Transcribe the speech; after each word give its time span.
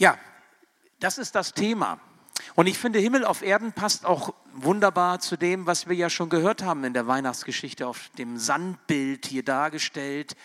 Ja, 0.00 0.16
das 0.98 1.18
ist 1.18 1.34
das 1.34 1.52
Thema. 1.52 2.00
Und 2.54 2.66
ich 2.68 2.78
finde, 2.78 2.98
Himmel 2.98 3.22
auf 3.22 3.42
Erden 3.42 3.74
passt 3.74 4.06
auch 4.06 4.32
wunderbar 4.54 5.20
zu 5.20 5.36
dem, 5.36 5.66
was 5.66 5.90
wir 5.90 5.94
ja 5.94 6.08
schon 6.08 6.30
gehört 6.30 6.62
haben 6.62 6.84
in 6.84 6.94
der 6.94 7.06
Weihnachtsgeschichte 7.06 7.86
auf 7.86 8.08
dem 8.16 8.38
Sandbild 8.38 9.26
hier 9.26 9.44
dargestellt, 9.44 10.36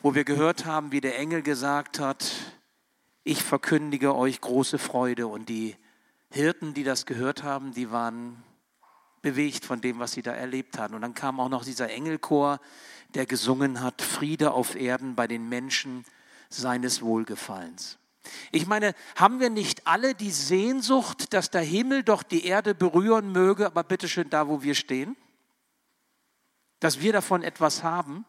wo 0.00 0.14
wir 0.14 0.24
gehört 0.24 0.64
haben, 0.64 0.92
wie 0.92 1.02
der 1.02 1.18
Engel 1.18 1.42
gesagt 1.42 2.00
hat, 2.00 2.32
ich 3.22 3.42
verkündige 3.42 4.16
euch 4.16 4.40
große 4.40 4.78
Freude. 4.78 5.26
Und 5.26 5.50
die 5.50 5.76
Hirten, 6.30 6.72
die 6.72 6.82
das 6.82 7.04
gehört 7.04 7.42
haben, 7.42 7.74
die 7.74 7.90
waren 7.90 8.42
bewegt 9.20 9.66
von 9.66 9.82
dem, 9.82 9.98
was 9.98 10.12
sie 10.12 10.22
da 10.22 10.32
erlebt 10.32 10.78
hatten. 10.78 10.94
Und 10.94 11.02
dann 11.02 11.12
kam 11.12 11.38
auch 11.38 11.50
noch 11.50 11.66
dieser 11.66 11.90
Engelchor, 11.90 12.60
der 13.10 13.26
gesungen 13.26 13.82
hat, 13.82 14.00
Friede 14.00 14.52
auf 14.52 14.74
Erden 14.74 15.16
bei 15.16 15.26
den 15.26 15.50
Menschen 15.50 16.06
seines 16.48 17.02
Wohlgefallens. 17.02 17.99
Ich 18.52 18.66
meine, 18.66 18.94
haben 19.16 19.40
wir 19.40 19.50
nicht 19.50 19.86
alle 19.86 20.14
die 20.14 20.30
Sehnsucht, 20.30 21.32
dass 21.32 21.50
der 21.50 21.62
Himmel 21.62 22.02
doch 22.02 22.22
die 22.22 22.44
Erde 22.44 22.74
berühren 22.74 23.32
möge, 23.32 23.66
aber 23.66 23.82
bitteschön 23.82 24.28
da, 24.30 24.48
wo 24.48 24.62
wir 24.62 24.74
stehen? 24.74 25.16
Dass 26.80 27.00
wir 27.00 27.12
davon 27.12 27.42
etwas 27.42 27.82
haben, 27.82 28.24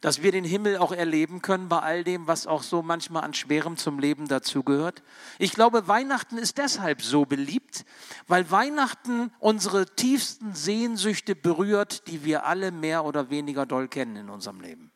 dass 0.00 0.22
wir 0.22 0.32
den 0.32 0.44
Himmel 0.44 0.78
auch 0.78 0.92
erleben 0.92 1.42
können 1.42 1.68
bei 1.68 1.78
all 1.80 2.04
dem, 2.04 2.26
was 2.26 2.46
auch 2.46 2.62
so 2.62 2.82
manchmal 2.82 3.22
an 3.22 3.34
Schwerem 3.34 3.76
zum 3.76 3.98
Leben 3.98 4.28
dazugehört. 4.28 5.02
Ich 5.38 5.52
glaube, 5.52 5.88
Weihnachten 5.88 6.38
ist 6.38 6.58
deshalb 6.58 7.02
so 7.02 7.26
beliebt, 7.26 7.84
weil 8.26 8.50
Weihnachten 8.50 9.30
unsere 9.38 9.86
tiefsten 9.86 10.54
Sehnsüchte 10.54 11.36
berührt, 11.36 12.06
die 12.08 12.24
wir 12.24 12.46
alle 12.46 12.70
mehr 12.72 13.04
oder 13.04 13.28
weniger 13.28 13.66
doll 13.66 13.88
kennen 13.88 14.16
in 14.16 14.30
unserem 14.30 14.60
Leben. 14.60 14.90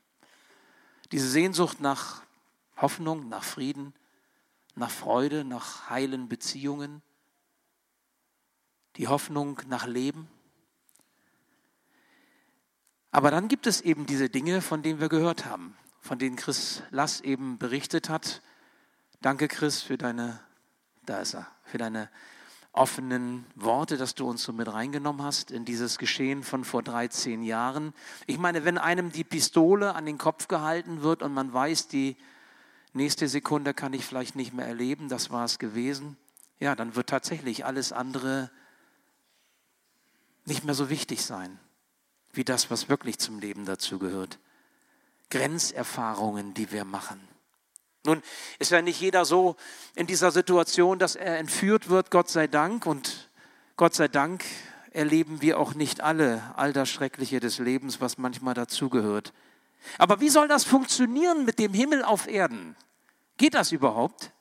Diese 1.13 1.29
Sehnsucht 1.29 1.81
nach 1.81 2.23
Hoffnung, 2.77 3.29
nach 3.29 3.45
Frieden, 3.45 3.95
nach 4.75 4.91
Freude, 4.91 5.45
nach 5.45 5.89
heilen 5.91 6.29
Beziehungen, 6.29 7.03
die 8.97 9.09
Hoffnung 9.09 9.61
nach 9.69 9.87
Leben. 9.87 10.29
Aber 13.11 13.31
dann 13.31 13.49
gibt 13.49 13.67
es 13.67 13.81
eben 13.81 14.07
diese 14.07 14.29
Dinge, 14.29 14.61
von 14.61 14.83
denen 14.83 15.01
wir 15.01 15.09
gehört 15.09 15.47
haben, 15.47 15.77
von 16.01 16.19
denen 16.19 16.37
Chris 16.37 16.83
Lass 16.91 17.21
eben 17.21 17.59
berichtet 17.59 18.09
hat. 18.09 18.43
Danke, 19.21 19.49
Chris, 19.49 19.83
für 19.83 19.97
deine, 19.97 20.41
da 21.07 21.21
ist 21.21 21.35
er, 21.35 21.47
für 21.65 21.79
deine 21.79 22.11
offenen 22.73 23.47
Worte, 23.55 23.97
dass 23.97 24.17
du 24.17 24.29
uns 24.29 24.43
so 24.43 24.53
mit 24.53 24.73
reingenommen 24.73 25.23
hast 25.23 25.53
in 25.53 25.65
dieses 25.65 25.97
Geschehen 25.97 26.43
von 26.43 26.65
vor 26.65 26.83
13 26.83 27.45
Jahren. 27.45 27.95
Ich 28.27 28.37
meine, 28.37 28.65
wenn 28.65 28.79
einem 28.79 29.13
die 29.13 29.23
Pistole 29.23 29.95
an 29.95 30.07
den 30.07 30.19
Kopf 30.19 30.49
gehalten 30.49 31.03
wird 31.03 31.23
und 31.23 31.33
man 31.33 31.53
weiß, 31.53 31.87
die 31.87 32.17
nächste 32.95 33.29
Sekunde 33.29 33.75
kann 33.75 33.93
ich 33.93 34.05
vielleicht 34.05 34.37
nicht 34.37 34.55
mehr 34.55 34.67
erleben, 34.67 35.09
das 35.09 35.31
war 35.31 35.45
es 35.45 35.59
gewesen, 35.59 36.17
ja, 36.59 36.75
dann 36.75 36.97
wird 36.97 37.09
tatsächlich 37.09 37.65
alles 37.65 37.93
andere 37.93 38.51
nicht 40.45 40.65
mehr 40.65 40.75
so 40.75 40.91
wichtig 40.91 41.25
sein, 41.25 41.59
wie 42.33 42.45
das, 42.45 42.71
was 42.71 42.89
wirklich 42.89 43.19
zum 43.19 43.39
Leben 43.39 43.65
dazugehört. 43.65 44.39
Grenzerfahrungen, 45.31 46.55
die 46.55 46.71
wir 46.71 46.85
machen. 46.85 47.21
Nun 48.05 48.23
ist 48.59 48.71
ja 48.71 48.83
nicht 48.83 49.01
jeder 49.01 49.25
so 49.25 49.57
in 49.95 50.07
dieser 50.07 50.31
Situation, 50.31 50.99
dass 50.99 51.17
er 51.17 51.39
entführt 51.39 51.89
wird, 51.89 52.11
Gott 52.11 52.29
sei 52.29 52.47
Dank. 52.47 52.85
Und 52.85 53.31
Gott 53.77 53.95
sei 53.95 54.09
Dank 54.09 54.45
erleben 54.91 55.41
wir 55.41 55.59
auch 55.59 55.75
nicht 55.75 56.03
alle 56.03 56.55
all 56.57 56.73
das 56.75 56.91
Schreckliche 56.91 57.41
des 57.41 57.59
Lebens, 57.59 58.01
was 58.03 58.19
manchmal 58.19 58.55
dazugehört. 58.55 59.33
Aber 59.99 60.21
wie 60.21 60.29
soll 60.29 60.49
das 60.49 60.65
funktionieren 60.65 61.45
mit 61.45 61.59
dem 61.59 61.73
Himmel 61.73 62.05
auf 62.05 62.27
Erden? 62.27 62.77
Geht 63.37 63.55
das 63.55 63.73
überhaupt? 63.73 64.33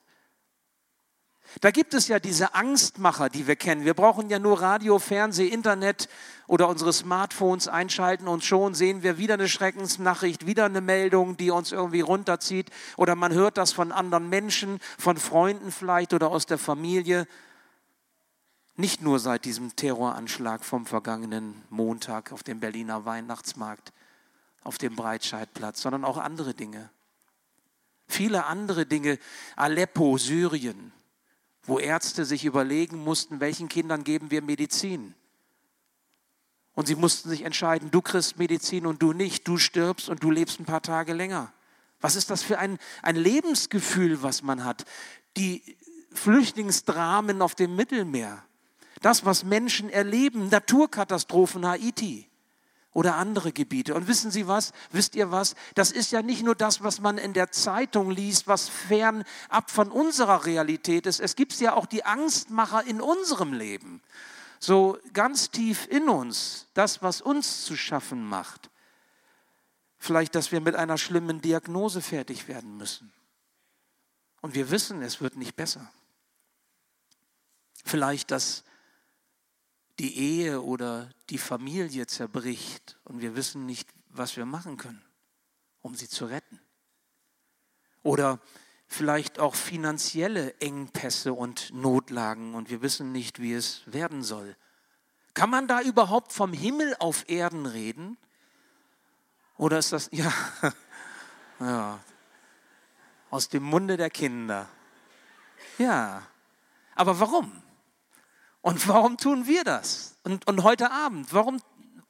Da 1.61 1.72
gibt 1.72 1.94
es 1.94 2.08
ja 2.08 2.19
diese 2.19 2.55
Angstmacher, 2.55 3.30
die 3.30 3.45
wir 3.45 3.55
kennen. 3.55 3.86
Wir 3.86 3.94
brauchen 3.94 4.30
ja 4.30 4.39
nur 4.39 4.61
Radio, 4.61 4.97
Fernseh, 4.97 5.47
Internet 5.47 6.09
oder 6.47 6.67
unsere 6.67 6.91
Smartphones 6.91 7.67
einschalten 7.67 8.27
und 8.27 8.43
schon 8.43 8.73
sehen 8.73 9.03
wir 9.03 9.17
wieder 9.17 9.36
eine 9.36 9.48
Schreckensnachricht, 9.48 10.48
wieder 10.48 10.65
eine 10.65 10.82
Meldung, 10.82 11.37
die 11.37 11.52
uns 11.52 11.71
irgendwie 11.71 12.02
runterzieht. 12.02 12.71
Oder 12.98 13.15
man 13.15 13.33
hört 13.33 13.58
das 13.58 13.71
von 13.71 13.92
anderen 13.92 14.30
Menschen, 14.30 14.80
von 14.98 15.17
Freunden 15.17 15.71
vielleicht 15.71 16.14
oder 16.14 16.30
aus 16.30 16.48
der 16.48 16.58
Familie. 16.58 17.27
Nicht 18.76 19.02
nur 19.02 19.20
seit 19.20 19.45
diesem 19.45 19.76
Terroranschlag 19.76 20.65
vom 20.65 20.87
vergangenen 20.87 21.61
Montag 21.70 22.32
auf 22.32 22.42
dem 22.42 22.59
Berliner 22.59 23.05
Weihnachtsmarkt, 23.05 23.93
auf 24.64 24.78
dem 24.78 24.96
Breitscheidplatz, 24.96 25.82
sondern 25.82 26.06
auch 26.06 26.18
andere 26.18 26.54
Dinge. 26.54 26.90
Viele 28.08 28.46
andere 28.46 28.86
Dinge, 28.86 29.18
Aleppo, 29.56 30.18
Syrien, 30.18 30.92
wo 31.64 31.80
Ärzte 31.80 32.26
sich 32.26 32.46
überlegen 32.46 32.98
mussten, 32.98 33.40
welchen 33.40 33.70
Kindern 33.70 34.04
geben 34.04 34.32
wir 34.32 34.42
Medizin. 34.42 35.16
Und 36.76 36.88
sie 36.88 36.96
mussten 36.96 37.30
sich 37.30 37.44
entscheiden, 37.44 37.92
du 37.92 38.02
kriegst 38.02 38.38
Medizin 38.38 38.86
und 38.86 39.02
du 39.02 39.14
nicht, 39.14 39.48
du 39.48 39.58
stirbst 39.58 40.10
und 40.10 40.24
du 40.24 40.32
lebst 40.32 40.60
ein 40.60 40.66
paar 40.66 40.82
Tage 40.82 41.14
länger. 41.14 41.54
Was 42.02 42.16
ist 42.16 42.30
das 42.30 42.44
für 42.44 42.60
ein, 42.60 42.80
ein 43.02 43.16
Lebensgefühl, 43.16 44.24
was 44.24 44.42
man 44.42 44.66
hat? 44.66 44.84
Die 45.38 45.78
Flüchtlingsdramen 46.12 47.42
auf 47.42 47.56
dem 47.56 47.76
Mittelmeer, 47.76 48.44
das, 49.02 49.26
was 49.26 49.44
Menschen 49.44 49.90
erleben, 49.90 50.50
Naturkatastrophen, 50.50 51.66
Haiti 51.66 52.30
oder 52.93 53.15
andere 53.15 53.52
Gebiete. 53.52 53.95
Und 53.95 54.08
wissen 54.08 54.31
Sie 54.31 54.48
was? 54.48 54.71
Wisst 54.92 55.15
ihr 55.15 55.31
was? 55.31 55.55
Das 55.76 55.92
ist 55.92 56.11
ja 56.11 56.21
nicht 56.21 56.43
nur 56.43 56.55
das, 56.55 56.83
was 56.83 57.02
man 57.02 57.17
in 57.17 57.33
der 57.33 57.52
Zeitung 57.52 58.11
liest, 58.11 58.48
was 58.48 58.70
fernab 58.70 59.70
von 59.70 59.92
unserer 59.92 60.45
Realität 60.45 61.05
ist. 61.05 61.20
Es 61.20 61.36
gibt 61.36 61.59
ja 61.59 61.73
auch 61.73 61.86
die 61.86 62.05
Angstmacher 62.05 62.86
in 62.86 63.02
unserem 63.02 63.53
Leben. 63.53 64.02
So 64.59 64.98
ganz 65.11 65.49
tief 65.49 65.87
in 65.89 66.08
uns, 66.08 66.67
das, 66.73 67.02
was 67.02 67.21
uns 67.21 67.65
zu 67.65 67.76
schaffen 67.76 68.26
macht. 68.26 68.70
Vielleicht, 69.98 70.36
dass 70.36 70.52
wir 70.52 70.61
mit 70.61 70.76
einer 70.76 70.98
schlimmen 70.98 71.42
Diagnose 71.42 72.02
fertig 72.02 72.48
werden 72.48 72.77
müssen. 72.77 73.11
Und 74.42 74.53
wir 74.53 74.70
wissen, 74.70 75.02
es 75.02 75.21
wird 75.21 75.37
nicht 75.37 75.55
besser. 75.55 75.89
Vielleicht, 77.86 78.32
dass 78.32 78.64
die 79.99 80.17
Ehe 80.17 80.61
oder 80.61 81.09
die 81.30 81.37
Familie 81.37 82.08
zerbricht 82.08 82.99
und 83.04 83.21
wir 83.21 83.36
wissen 83.36 83.65
nicht, 83.65 83.89
was 84.09 84.36
wir 84.37 84.45
machen 84.45 84.77
können, 84.77 85.04
um 85.81 85.95
sie 85.95 86.09
zu 86.09 86.26
retten. 86.26 86.59
Oder 88.02 88.39
vielleicht 88.87 89.39
auch 89.39 89.55
finanzielle 89.55 90.53
Engpässe 90.59 91.33
und 91.33 91.73
Notlagen 91.73 92.53
und 92.53 92.70
wir 92.70 92.82
wissen 92.82 93.11
nicht, 93.11 93.39
wie 93.39 93.53
es 93.53 93.82
werden 93.86 94.23
soll. 94.23 94.55
Kann 95.33 95.49
man 95.49 95.67
da 95.67 95.82
überhaupt 95.82 96.32
vom 96.32 96.53
Himmel 96.53 96.95
auf 96.99 97.27
Erden 97.27 97.65
reden? 97.65 98.17
Oder 99.58 99.80
ist 99.80 99.93
das, 99.93 100.09
ja, 100.11 100.32
ja, 101.59 101.99
aus 103.30 103.49
dem 103.49 103.64
Munde 103.64 103.98
der 103.98 104.11
Kinder. 104.11 104.70
Ja, 105.80 106.21
aber 106.93 107.20
warum? 107.20 107.63
Und 108.64 108.88
warum 108.88 109.18
tun 109.18 109.46
wir 109.46 109.66
das? 109.66 110.16
Und, 110.24 110.48
und 110.48 110.64
heute 110.64 110.90
Abend, 110.90 111.34
warum 111.34 111.62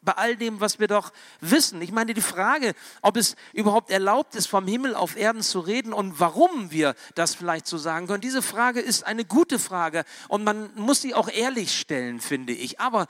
bei 0.03 0.11
all 0.11 0.37
dem, 0.37 0.59
was 0.59 0.79
wir 0.79 0.87
doch 0.87 1.11
wissen? 1.41 1.81
Ich 1.81 1.91
meine, 1.91 2.13
die 2.13 2.21
Frage, 2.21 2.75
ob 3.01 3.17
es 3.17 3.35
überhaupt 3.53 3.89
erlaubt 3.89 4.35
ist, 4.35 4.45
vom 4.45 4.67
Himmel 4.67 4.93
auf 4.93 5.15
Erden 5.17 5.41
zu 5.41 5.59
reden 5.61 5.93
und 5.93 6.19
warum 6.19 6.69
wir 6.69 6.93
das 7.15 7.33
vielleicht 7.33 7.65
so 7.65 7.79
sagen 7.79 8.05
können, 8.05 8.21
diese 8.21 8.43
Frage 8.43 8.81
ist 8.81 9.03
eine 9.03 9.25
gute 9.25 9.57
Frage 9.57 10.05
und 10.27 10.43
man 10.43 10.69
muss 10.75 11.01
sie 11.01 11.15
auch 11.15 11.27
ehrlich 11.27 11.75
stellen, 11.75 12.21
finde 12.21 12.53
ich. 12.53 12.79
Aber 12.79 13.07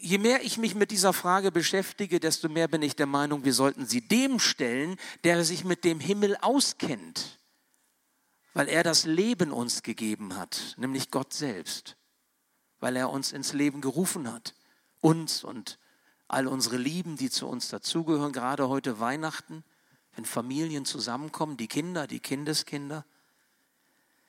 je 0.00 0.16
mehr 0.16 0.42
ich 0.42 0.56
mich 0.56 0.74
mit 0.74 0.92
dieser 0.92 1.12
Frage 1.12 1.52
beschäftige, 1.52 2.18
desto 2.18 2.48
mehr 2.48 2.68
bin 2.68 2.80
ich 2.80 2.96
der 2.96 3.04
Meinung, 3.04 3.44
wir 3.44 3.52
sollten 3.52 3.84
sie 3.84 4.00
dem 4.00 4.38
stellen, 4.38 4.96
der 5.24 5.44
sich 5.44 5.64
mit 5.64 5.84
dem 5.84 6.00
Himmel 6.00 6.38
auskennt, 6.40 7.38
weil 8.54 8.70
er 8.70 8.82
das 8.82 9.04
Leben 9.04 9.52
uns 9.52 9.82
gegeben 9.82 10.34
hat, 10.34 10.76
nämlich 10.78 11.10
Gott 11.10 11.34
selbst 11.34 11.94
weil 12.86 12.94
er 12.94 13.10
uns 13.10 13.32
ins 13.32 13.52
Leben 13.52 13.80
gerufen 13.80 14.32
hat. 14.32 14.54
Uns 15.00 15.42
und 15.42 15.80
all 16.28 16.46
unsere 16.46 16.76
Lieben, 16.76 17.16
die 17.16 17.30
zu 17.30 17.48
uns 17.48 17.68
dazugehören, 17.68 18.32
gerade 18.32 18.68
heute 18.68 19.00
Weihnachten, 19.00 19.64
wenn 20.14 20.24
Familien 20.24 20.84
zusammenkommen, 20.84 21.56
die 21.56 21.66
Kinder, 21.66 22.06
die 22.06 22.20
Kindeskinder. 22.20 23.04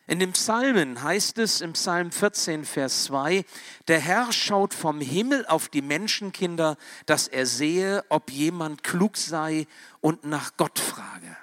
In 0.07 0.17
den 0.17 0.31
Psalmen 0.31 1.03
heißt 1.03 1.37
es 1.37 1.61
im 1.61 1.73
Psalm 1.73 2.11
14, 2.11 2.65
Vers 2.65 3.03
2, 3.03 3.45
der 3.89 3.99
Herr 3.99 4.33
schaut 4.33 4.73
vom 4.73 5.01
Himmel 5.01 5.45
auf 5.45 5.69
die 5.69 5.83
Menschenkinder, 5.83 6.77
dass 7.05 7.27
er 7.27 7.45
sehe, 7.45 8.03
ob 8.09 8.31
jemand 8.31 8.83
klug 8.83 9.17
sei 9.17 9.67
und 10.01 10.23
nach 10.23 10.57
Gott 10.57 10.79
frage. 10.79 11.37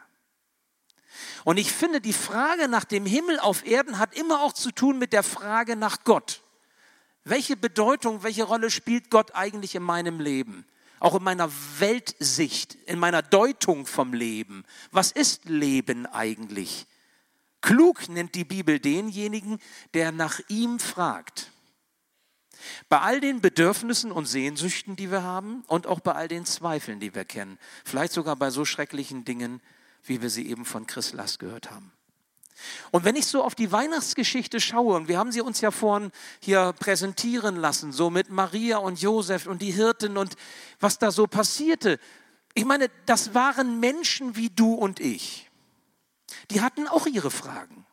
Und 1.45 1.59
ich 1.59 1.71
finde, 1.71 2.01
die 2.01 2.13
Frage 2.13 2.67
nach 2.67 2.85
dem 2.85 3.07
Himmel 3.07 3.39
auf 3.39 3.65
Erden 3.65 4.01
hat 4.01 4.17
immer 4.17 4.41
auch 4.41 4.53
zu 4.53 4.73
tun 4.73 4.99
mit 4.99 5.13
der 5.13 5.23
Frage 5.23 5.77
nach 5.77 6.03
Gott. 6.03 6.41
Welche 7.25 7.57
Bedeutung, 7.57 8.23
welche 8.23 8.45
Rolle 8.45 8.71
spielt 8.71 9.11
Gott 9.11 9.35
eigentlich 9.35 9.75
in 9.75 9.83
meinem 9.83 10.21
Leben? 10.21 10.67
Auch 11.01 11.15
in 11.15 11.23
meiner 11.23 11.51
Weltsicht, 11.79 12.75
in 12.87 12.99
meiner 12.99 13.23
Deutung 13.23 13.87
vom 13.87 14.13
Leben. 14.13 14.65
Was 14.91 15.11
ist 15.11 15.47
Leben 15.47 16.07
eigentlich? 16.07 16.87
Klug 17.63 18.11
nennt 18.11 18.35
die 18.35 18.45
Bibel 18.45 18.79
denjenigen, 18.79 19.59
der 19.95 20.13
nach 20.13 20.39
ihm 20.49 20.79
fragt. 20.79 21.51
Bei 22.91 23.01
all 23.01 23.21
den 23.21 23.41
Bedürfnissen 23.41 24.13
und 24.13 24.27
Sehnsüchten, 24.27 24.97
die 24.97 25.11
wir 25.11 25.23
haben 25.23 25.65
und 25.67 25.87
auch 25.87 26.01
bei 26.01 26.13
all 26.13 26.29
den 26.29 26.45
Zweifeln, 26.45 27.01
die 27.01 27.15
wir 27.15 27.25
kennen, 27.25 27.59
vielleicht 27.85 28.13
sogar 28.13 28.37
bei 28.37 28.51
so 28.51 28.67
schrecklichen 28.67 29.25
Dingen, 29.25 29.63
wie 30.05 30.21
wir 30.21 30.29
sie 30.29 30.47
eben 30.47 30.67
von 30.67 30.87
Chris 30.87 31.15
Lass 31.15 31.39
gehört 31.39 31.71
haben. 31.71 31.91
Und 32.91 33.05
wenn 33.05 33.17
ich 33.17 33.27
so 33.27 33.43
auf 33.43 33.55
die 33.55 33.73
Weihnachtsgeschichte 33.73 34.61
schaue, 34.61 34.97
und 34.97 35.09
wir 35.09 35.19
haben 35.19 35.33
sie 35.33 35.41
uns 35.41 35.61
ja 35.61 35.71
vorhin 35.71 36.13
hier 36.41 36.73
präsentieren 36.79 37.57
lassen, 37.57 37.93
so 37.93 38.11
mit 38.11 38.31
Maria 38.31 38.79
und 38.79 39.01
Josef 39.01 39.47
und 39.47 39.61
die 39.61 39.73
Hirten 39.73 40.17
und 40.17 40.35
was 40.81 40.99
da 40.99 41.11
so 41.11 41.27
passierte. 41.27 41.99
Ich 42.55 42.65
meine, 42.65 42.89
das 43.07 43.35
waren 43.35 43.81
Menschen 43.81 44.37
wie 44.37 44.51
du 44.51 44.75
und 44.75 45.01
ich. 45.01 45.51
Die 46.51 46.61
hatten 46.61 46.87
auch 46.87 47.07
ihre 47.07 47.31
Fragen. 47.31 47.87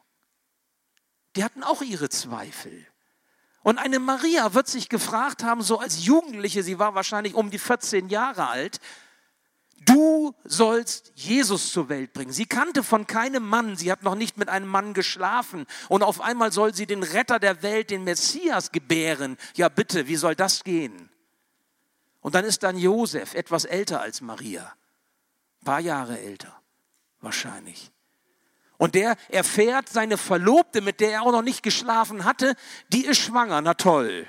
Die 1.35 1.43
hatten 1.43 1.63
auch 1.63 1.81
ihre 1.81 2.09
Zweifel. 2.09 2.85
Und 3.63 3.77
eine 3.77 3.99
Maria 3.99 4.53
wird 4.53 4.67
sich 4.67 4.89
gefragt 4.89 5.43
haben, 5.43 5.61
so 5.61 5.79
als 5.79 6.03
Jugendliche, 6.05 6.63
sie 6.63 6.79
war 6.79 6.95
wahrscheinlich 6.95 7.35
um 7.35 7.51
die 7.51 7.59
14 7.59 8.09
Jahre 8.09 8.47
alt, 8.47 8.79
du 9.85 10.33
sollst 10.43 11.11
Jesus 11.15 11.71
zur 11.71 11.89
Welt 11.89 12.13
bringen. 12.13 12.31
Sie 12.31 12.45
kannte 12.45 12.83
von 12.83 13.07
keinem 13.07 13.47
Mann, 13.47 13.75
sie 13.75 13.91
hat 13.91 14.03
noch 14.03 14.15
nicht 14.15 14.37
mit 14.37 14.49
einem 14.49 14.67
Mann 14.67 14.93
geschlafen 14.93 15.65
und 15.89 16.03
auf 16.03 16.21
einmal 16.21 16.51
soll 16.51 16.73
sie 16.73 16.85
den 16.85 17.03
Retter 17.03 17.39
der 17.39 17.63
Welt, 17.63 17.89
den 17.89 18.03
Messias 18.03 18.71
gebären. 18.71 19.37
Ja 19.55 19.69
bitte, 19.69 20.07
wie 20.07 20.15
soll 20.15 20.35
das 20.35 20.63
gehen? 20.63 21.09
Und 22.21 22.35
dann 22.35 22.45
ist 22.45 22.63
dann 22.63 22.77
Josef, 22.77 23.33
etwas 23.33 23.65
älter 23.65 24.01
als 24.01 24.21
Maria, 24.21 24.73
ein 25.61 25.65
paar 25.65 25.79
Jahre 25.79 26.19
älter 26.19 26.61
wahrscheinlich. 27.19 27.91
Und 28.77 28.95
der 28.95 29.15
erfährt, 29.29 29.89
seine 29.89 30.17
Verlobte, 30.17 30.81
mit 30.81 30.99
der 30.99 31.11
er 31.11 31.21
auch 31.21 31.31
noch 31.31 31.43
nicht 31.43 31.61
geschlafen 31.61 32.25
hatte, 32.25 32.55
die 32.89 33.05
ist 33.05 33.19
schwanger. 33.19 33.61
Na 33.61 33.75
toll. 33.75 34.27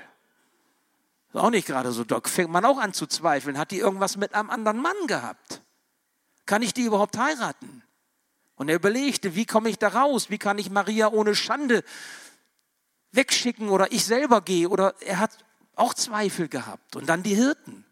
Ist 1.33 1.39
auch 1.39 1.49
nicht 1.49 1.65
gerade 1.65 1.91
so 1.91 2.03
doc. 2.03 2.29
Fängt 2.29 2.51
man 2.51 2.63
auch 2.63 2.77
an 2.77 2.93
zu 2.93 3.07
zweifeln. 3.07 3.57
Hat 3.57 3.71
die 3.71 3.79
irgendwas 3.79 4.17
mit 4.17 4.35
einem 4.35 4.51
anderen 4.51 4.77
Mann 4.77 5.07
gehabt? 5.07 5.61
Kann 6.45 6.61
ich 6.61 6.73
die 6.73 6.83
überhaupt 6.83 7.17
heiraten? 7.17 7.83
Und 8.55 8.69
er 8.69 8.75
überlegte, 8.75 9.33
wie 9.33 9.45
komme 9.45 9.69
ich 9.69 9.79
da 9.79 9.87
raus? 9.87 10.29
Wie 10.29 10.37
kann 10.37 10.59
ich 10.59 10.69
Maria 10.69 11.07
ohne 11.07 11.33
Schande 11.33 11.83
wegschicken 13.11 13.69
oder 13.69 13.91
ich 13.91 14.05
selber 14.05 14.41
gehe? 14.41 14.69
Oder 14.69 14.93
er 15.01 15.17
hat 15.17 15.31
auch 15.75 15.95
Zweifel 15.95 16.47
gehabt. 16.47 16.95
Und 16.95 17.09
dann 17.09 17.23
die 17.23 17.33
Hirten, 17.33 17.83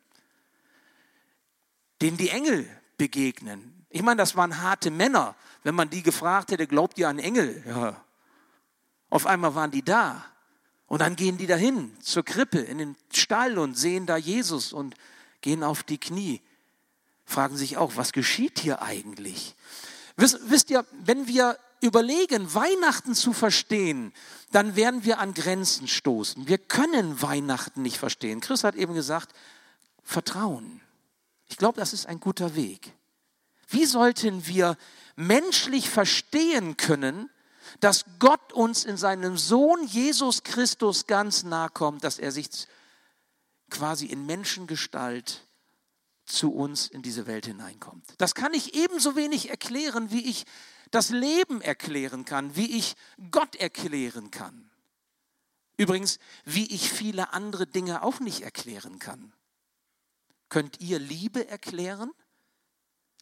denen 2.00 2.18
die 2.18 2.30
Engel 2.30 2.70
begegnen. 2.98 3.88
Ich 3.90 4.04
meine, 4.04 4.18
das 4.18 4.36
waren 4.36 4.62
harte 4.62 4.92
Männer. 4.92 5.36
Wenn 5.64 5.74
man 5.74 5.90
die 5.90 6.04
gefragt 6.04 6.52
hätte, 6.52 6.68
glaubt 6.68 7.00
ihr 7.00 7.10
an 7.10 7.18
Engel? 7.18 7.64
Ja. 7.66 8.06
Auf 9.10 9.26
einmal 9.26 9.56
waren 9.56 9.72
die 9.72 9.84
da. 9.84 10.26
Und 10.92 11.00
dann 11.00 11.16
gehen 11.16 11.38
die 11.38 11.48
dahin 11.48 11.90
zur 12.02 12.26
Krippe, 12.26 12.60
in 12.60 12.78
den 12.78 12.98
Stall 13.14 13.58
und 13.58 13.78
sehen 13.78 14.06
da 14.06 14.18
Jesus 14.18 14.74
und 14.74 14.96
gehen 15.40 15.64
auf 15.64 15.84
die 15.84 15.98
Knie. 15.98 16.42
Fragen 17.24 17.56
sich 17.56 17.78
auch, 17.78 17.96
was 17.96 18.12
geschieht 18.12 18.60
hier 18.60 18.82
eigentlich? 18.82 19.56
Wisst, 20.18 20.40
wisst 20.50 20.70
ihr, 20.70 20.86
wenn 21.06 21.28
wir 21.28 21.58
überlegen, 21.80 22.54
Weihnachten 22.54 23.16
zu 23.16 23.32
verstehen, 23.32 24.12
dann 24.52 24.76
werden 24.76 25.06
wir 25.06 25.20
an 25.20 25.34
Grenzen 25.34 25.88
stoßen. 25.88 26.50
Wir 26.50 26.58
können 26.58 27.22
Weihnachten 27.22 27.84
nicht 27.84 27.98
verstehen. 27.98 28.42
Chris 28.42 28.66
hat 28.66 28.76
eben 28.76 28.94
gesagt, 28.94 29.34
Vertrauen. 30.04 30.82
Ich 31.48 31.56
glaube, 31.56 31.80
das 31.80 31.94
ist 31.94 32.06
ein 32.06 32.20
guter 32.20 32.54
Weg. 32.56 32.92
Wie 33.70 33.86
sollten 33.86 34.46
wir 34.46 34.76
menschlich 35.16 35.90
verstehen 35.90 36.76
können, 36.76 37.30
dass 37.80 38.06
Gott 38.20 38.54
uns 38.54 38.86
in 38.86 38.98
seinem 38.98 39.38
Sohn 39.38 39.86
Jesus 39.86 40.44
Christus 40.44 41.08
ganz 41.08 41.44
nahe 41.44 41.70
kommt, 41.70 42.04
dass 42.04 42.20
er 42.20 42.32
sich 42.32 42.50
quasi 43.70 44.06
in 44.06 44.26
Menschengestalt 44.26 45.48
zu 46.26 46.54
uns 46.54 46.88
in 46.88 47.02
diese 47.02 47.28
Welt 47.28 47.46
hineinkommt. 47.46 48.06
Das 48.18 48.36
kann 48.36 48.54
ich 48.54 48.74
ebenso 48.76 49.16
wenig 49.16 49.50
erklären, 49.50 50.12
wie 50.12 50.30
ich 50.30 50.46
das 50.92 51.10
Leben 51.10 51.62
erklären 51.62 52.26
kann, 52.26 52.56
wie 52.56 52.78
ich 52.78 52.96
Gott 53.32 53.56
erklären 53.56 54.32
kann. 54.32 54.70
Übrigens, 55.78 56.20
wie 56.46 56.68
ich 56.68 56.92
viele 56.92 57.34
andere 57.34 57.66
Dinge 57.66 58.04
auch 58.04 58.20
nicht 58.20 58.42
erklären 58.42 59.00
kann. 59.00 59.34
Könnt 60.50 60.82
ihr 60.82 61.00
Liebe 61.00 61.48
erklären? 61.48 62.12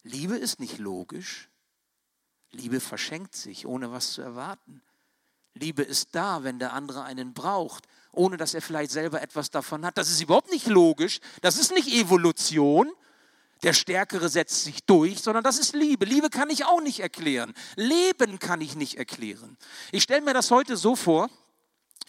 Liebe 0.02 0.36
ist 0.36 0.58
nicht 0.58 0.78
logisch. 0.78 1.49
Liebe 2.52 2.80
verschenkt 2.80 3.34
sich, 3.34 3.66
ohne 3.66 3.92
was 3.92 4.12
zu 4.12 4.22
erwarten. 4.22 4.82
Liebe 5.54 5.82
ist 5.82 6.08
da, 6.12 6.42
wenn 6.44 6.58
der 6.58 6.72
andere 6.72 7.02
einen 7.02 7.34
braucht, 7.34 7.86
ohne 8.12 8.36
dass 8.36 8.54
er 8.54 8.62
vielleicht 8.62 8.90
selber 8.90 9.20
etwas 9.22 9.50
davon 9.50 9.84
hat. 9.84 9.98
Das 9.98 10.10
ist 10.10 10.20
überhaupt 10.20 10.50
nicht 10.50 10.66
logisch. 10.66 11.20
Das 11.42 11.56
ist 11.56 11.72
nicht 11.72 11.88
Evolution. 11.88 12.90
Der 13.62 13.72
Stärkere 13.72 14.28
setzt 14.28 14.64
sich 14.64 14.84
durch, 14.84 15.20
sondern 15.20 15.44
das 15.44 15.58
ist 15.58 15.74
Liebe. 15.74 16.06
Liebe 16.06 16.30
kann 16.30 16.50
ich 16.50 16.64
auch 16.64 16.80
nicht 16.80 17.00
erklären. 17.00 17.52
Leben 17.76 18.38
kann 18.38 18.60
ich 18.60 18.74
nicht 18.74 18.96
erklären. 18.96 19.58
Ich 19.92 20.02
stelle 20.02 20.22
mir 20.22 20.32
das 20.32 20.50
heute 20.50 20.76
so 20.76 20.96
vor, 20.96 21.28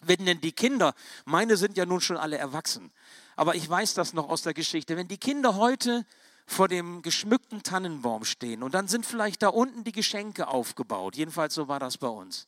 wenn 0.02 0.24
denn 0.24 0.40
die 0.40 0.52
Kinder, 0.52 0.94
meine 1.24 1.56
sind 1.56 1.76
ja 1.76 1.86
nun 1.86 2.00
schon 2.00 2.16
alle 2.16 2.38
erwachsen, 2.38 2.90
aber 3.36 3.54
ich 3.54 3.68
weiß 3.68 3.94
das 3.94 4.14
noch 4.14 4.28
aus 4.28 4.42
der 4.42 4.54
Geschichte, 4.54 4.96
wenn 4.96 5.08
die 5.08 5.18
Kinder 5.18 5.56
heute 5.56 6.06
vor 6.46 6.68
dem 6.68 7.02
geschmückten 7.02 7.62
Tannenbaum 7.62 8.24
stehen 8.24 8.62
und 8.62 8.74
dann 8.74 8.88
sind 8.88 9.06
vielleicht 9.06 9.42
da 9.42 9.48
unten 9.48 9.84
die 9.84 9.92
Geschenke 9.92 10.48
aufgebaut. 10.48 11.16
Jedenfalls 11.16 11.54
so 11.54 11.68
war 11.68 11.80
das 11.80 11.98
bei 11.98 12.08
uns. 12.08 12.46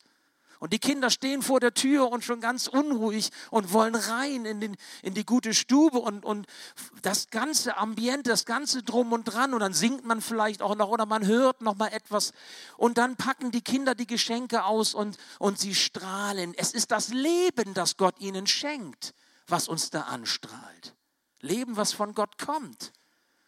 Und 0.64 0.73
die 0.73 0.79
Kinder 0.79 1.11
stehen 1.11 1.43
vor 1.43 1.61
der 1.61 1.75
Tür 1.75 2.11
und 2.11 2.25
schon 2.25 2.41
ganz 2.41 2.69
unruhig 2.69 3.31
und 3.50 3.75
wollen 3.75 3.94
rein 3.94 4.46
in, 4.46 4.61
den, 4.61 4.76
in 5.02 5.12
die 5.12 5.26
gute 5.26 5.52
Stube 5.52 5.99
und, 5.99 6.25
und 6.25 6.46
das 7.02 7.29
ganze 7.29 7.76
Ambiente, 7.76 8.31
das 8.31 8.46
ganze 8.46 8.82
Drum 8.82 9.12
und 9.12 9.25
Dran. 9.25 9.52
Und 9.52 9.61
dann 9.61 9.75
singt 9.75 10.06
man 10.06 10.23
vielleicht 10.23 10.62
auch 10.62 10.75
noch 10.75 10.88
oder 10.88 11.05
man 11.05 11.26
hört 11.26 11.61
noch 11.61 11.76
mal 11.76 11.88
etwas. 11.88 12.32
Und 12.79 12.97
dann 12.97 13.17
packen 13.17 13.50
die 13.50 13.61
Kinder 13.61 13.94
die 13.94 14.06
Geschenke 14.06 14.64
aus 14.64 14.94
und, 14.94 15.19
und 15.38 15.58
sie 15.58 15.75
strahlen. 15.75 16.55
Es 16.56 16.73
ist 16.73 16.93
das 16.93 17.08
Leben, 17.08 17.75
das 17.75 17.99
Gott 17.99 18.19
ihnen 18.19 18.47
schenkt, 18.47 19.12
was 19.47 19.69
uns 19.69 19.90
da 19.90 20.02
anstrahlt. 20.02 20.94
Leben, 21.40 21.76
was 21.76 21.93
von 21.93 22.14
Gott 22.14 22.38
kommt. 22.38 22.93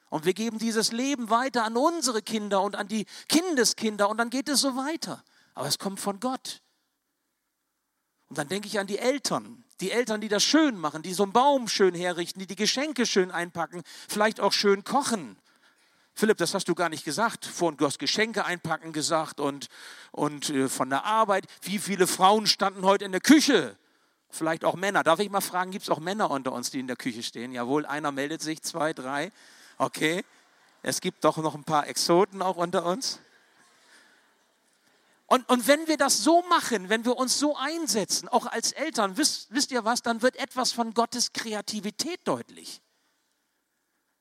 Und 0.09 0.25
wir 0.25 0.35
geben 0.35 0.59
dieses 0.59 0.93
Leben 0.93 1.31
weiter 1.31 1.65
an 1.65 1.77
unsere 1.77 2.23
Kinder 2.23 2.63
und 2.63 2.77
an 2.77 2.89
die 2.89 3.07
Kindeskinder 3.29 4.09
und 4.09 4.19
dann 4.19 4.31
geht 4.31 4.49
es 4.49 4.61
so 4.61 4.77
weiter. 4.77 5.23
Aber 5.55 5.67
es 5.67 5.79
kommt 5.79 6.01
von 6.01 6.21
Gott. 6.21 6.63
Und 8.29 8.39
dann 8.39 8.49
denke 8.49 8.69
ich 8.69 8.79
an 8.79 8.87
die 8.87 8.99
Eltern, 8.99 9.65
die 9.81 9.91
Eltern, 9.91 10.21
die 10.21 10.29
das 10.29 10.43
schön 10.43 10.77
machen, 10.77 11.03
die 11.03 11.13
so 11.13 11.23
einen 11.23 11.33
Baum 11.33 11.69
schön 11.69 11.95
herrichten, 11.95 12.41
die 12.41 12.47
die 12.47 12.57
Geschenke 12.57 13.07
schön 13.07 13.31
einpacken, 13.31 13.83
vielleicht 14.09 14.41
auch 14.41 14.53
schön 14.53 14.85
kochen. 14.85 15.37
Philipp, 16.15 16.39
das 16.39 16.55
hast 16.55 16.67
du 16.69 16.75
gar 16.75 16.89
nicht 16.89 17.05
gesagt. 17.05 17.45
Vorhin, 17.45 17.77
du 17.77 17.85
hast 17.85 17.99
Geschenke 17.99 18.47
einpacken 18.47 18.93
gesagt 18.93 19.39
und, 19.39 19.67
und 20.13 20.49
äh, 20.49 20.69
von 20.69 20.89
der 20.89 21.05
Arbeit. 21.05 21.47
Wie 21.61 21.79
viele 21.79 22.07
Frauen 22.07 22.47
standen 22.47 22.87
heute 22.87 23.05
in 23.05 23.13
der 23.13 23.21
Küche? 23.21 23.77
Vielleicht 24.31 24.65
auch 24.65 24.77
Männer. 24.77 25.05
Darf 25.05 25.21
ich 25.21 25.31
mal 25.31 25.43
fragen, 25.43 25.73
gibt 25.73 25.85
es 25.85 25.91
auch 25.91 26.01
Männer 26.01 26.31
unter 26.31 26.53
uns, 26.53 26.71
die 26.71 26.81
in 26.81 26.87
der 26.87 26.97
Küche 26.97 27.23
stehen? 27.23 27.53
Jawohl, 27.53 27.85
einer 27.85 28.13
meldet 28.13 28.41
sich, 28.41 28.63
zwei, 28.63 28.95
drei. 28.95 29.31
Okay, 29.79 30.25
es 30.83 31.01
gibt 31.01 31.25
doch 31.25 31.37
noch 31.39 31.55
ein 31.55 31.65
paar 31.65 31.87
Exoten 31.87 32.43
auch 32.43 32.57
unter 32.57 32.85
uns. 32.87 33.21
Und, 35.27 35.49
und 35.49 35.67
wenn 35.67 35.89
wir 35.89 35.97
das 35.97 36.23
so 36.23 36.43
machen, 36.43 36.89
wenn 36.89 37.05
wir 37.05 37.17
uns 37.17 37.39
so 37.39 37.57
einsetzen, 37.57 38.29
auch 38.29 38.47
als 38.47 38.73
Eltern, 38.73 39.17
wisst, 39.17 39.53
wisst 39.53 39.73
ihr 39.73 39.85
was, 39.85 40.03
dann 40.03 40.23
wird 40.23 40.37
etwas 40.37 40.73
von 40.73 40.95
Gottes 40.95 41.33
Kreativität 41.33 42.21
deutlich. 42.25 42.81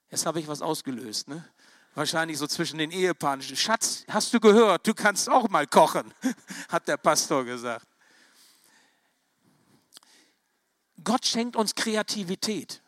Jetzt 0.10 0.26
habe 0.26 0.40
ich 0.40 0.48
was 0.48 0.62
ausgelöst, 0.62 1.28
ne? 1.28 1.48
Wahrscheinlich 1.94 2.38
so 2.38 2.48
zwischen 2.48 2.78
den 2.78 2.92
Ehepaaren. 2.92 3.42
Schatz, 3.42 4.04
hast 4.10 4.34
du 4.34 4.40
gehört, 4.40 4.86
du 4.86 4.94
kannst 4.94 5.30
auch 5.30 5.48
mal 5.48 5.66
kochen, 5.66 6.14
hat 6.70 6.88
der 6.88 6.98
Pastor 6.98 7.46
gesagt. 7.46 7.88
Gott 11.04 11.26
schenkt 11.26 11.56
uns 11.56 11.76
Kreativität. 11.76 12.82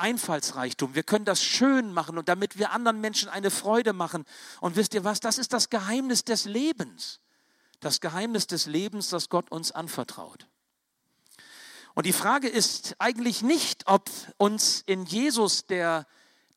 Einfallsreichtum. 0.00 0.94
Wir 0.94 1.02
können 1.02 1.24
das 1.24 1.42
schön 1.42 1.92
machen 1.92 2.18
und 2.18 2.28
damit 2.28 2.58
wir 2.58 2.72
anderen 2.72 3.00
Menschen 3.00 3.28
eine 3.28 3.50
Freude 3.50 3.92
machen. 3.92 4.24
Und 4.60 4.76
wisst 4.76 4.94
ihr 4.94 5.04
was? 5.04 5.20
Das 5.20 5.38
ist 5.38 5.52
das 5.52 5.70
Geheimnis 5.70 6.24
des 6.24 6.44
Lebens. 6.44 7.20
Das 7.80 8.00
Geheimnis 8.00 8.46
des 8.46 8.66
Lebens, 8.66 9.08
das 9.10 9.28
Gott 9.28 9.50
uns 9.50 9.72
anvertraut. 9.72 10.46
Und 11.94 12.06
die 12.06 12.12
Frage 12.12 12.48
ist 12.48 12.94
eigentlich 12.98 13.42
nicht, 13.42 13.86
ob 13.86 14.10
uns 14.36 14.82
in 14.86 15.04
Jesus 15.04 15.66
der, 15.66 16.06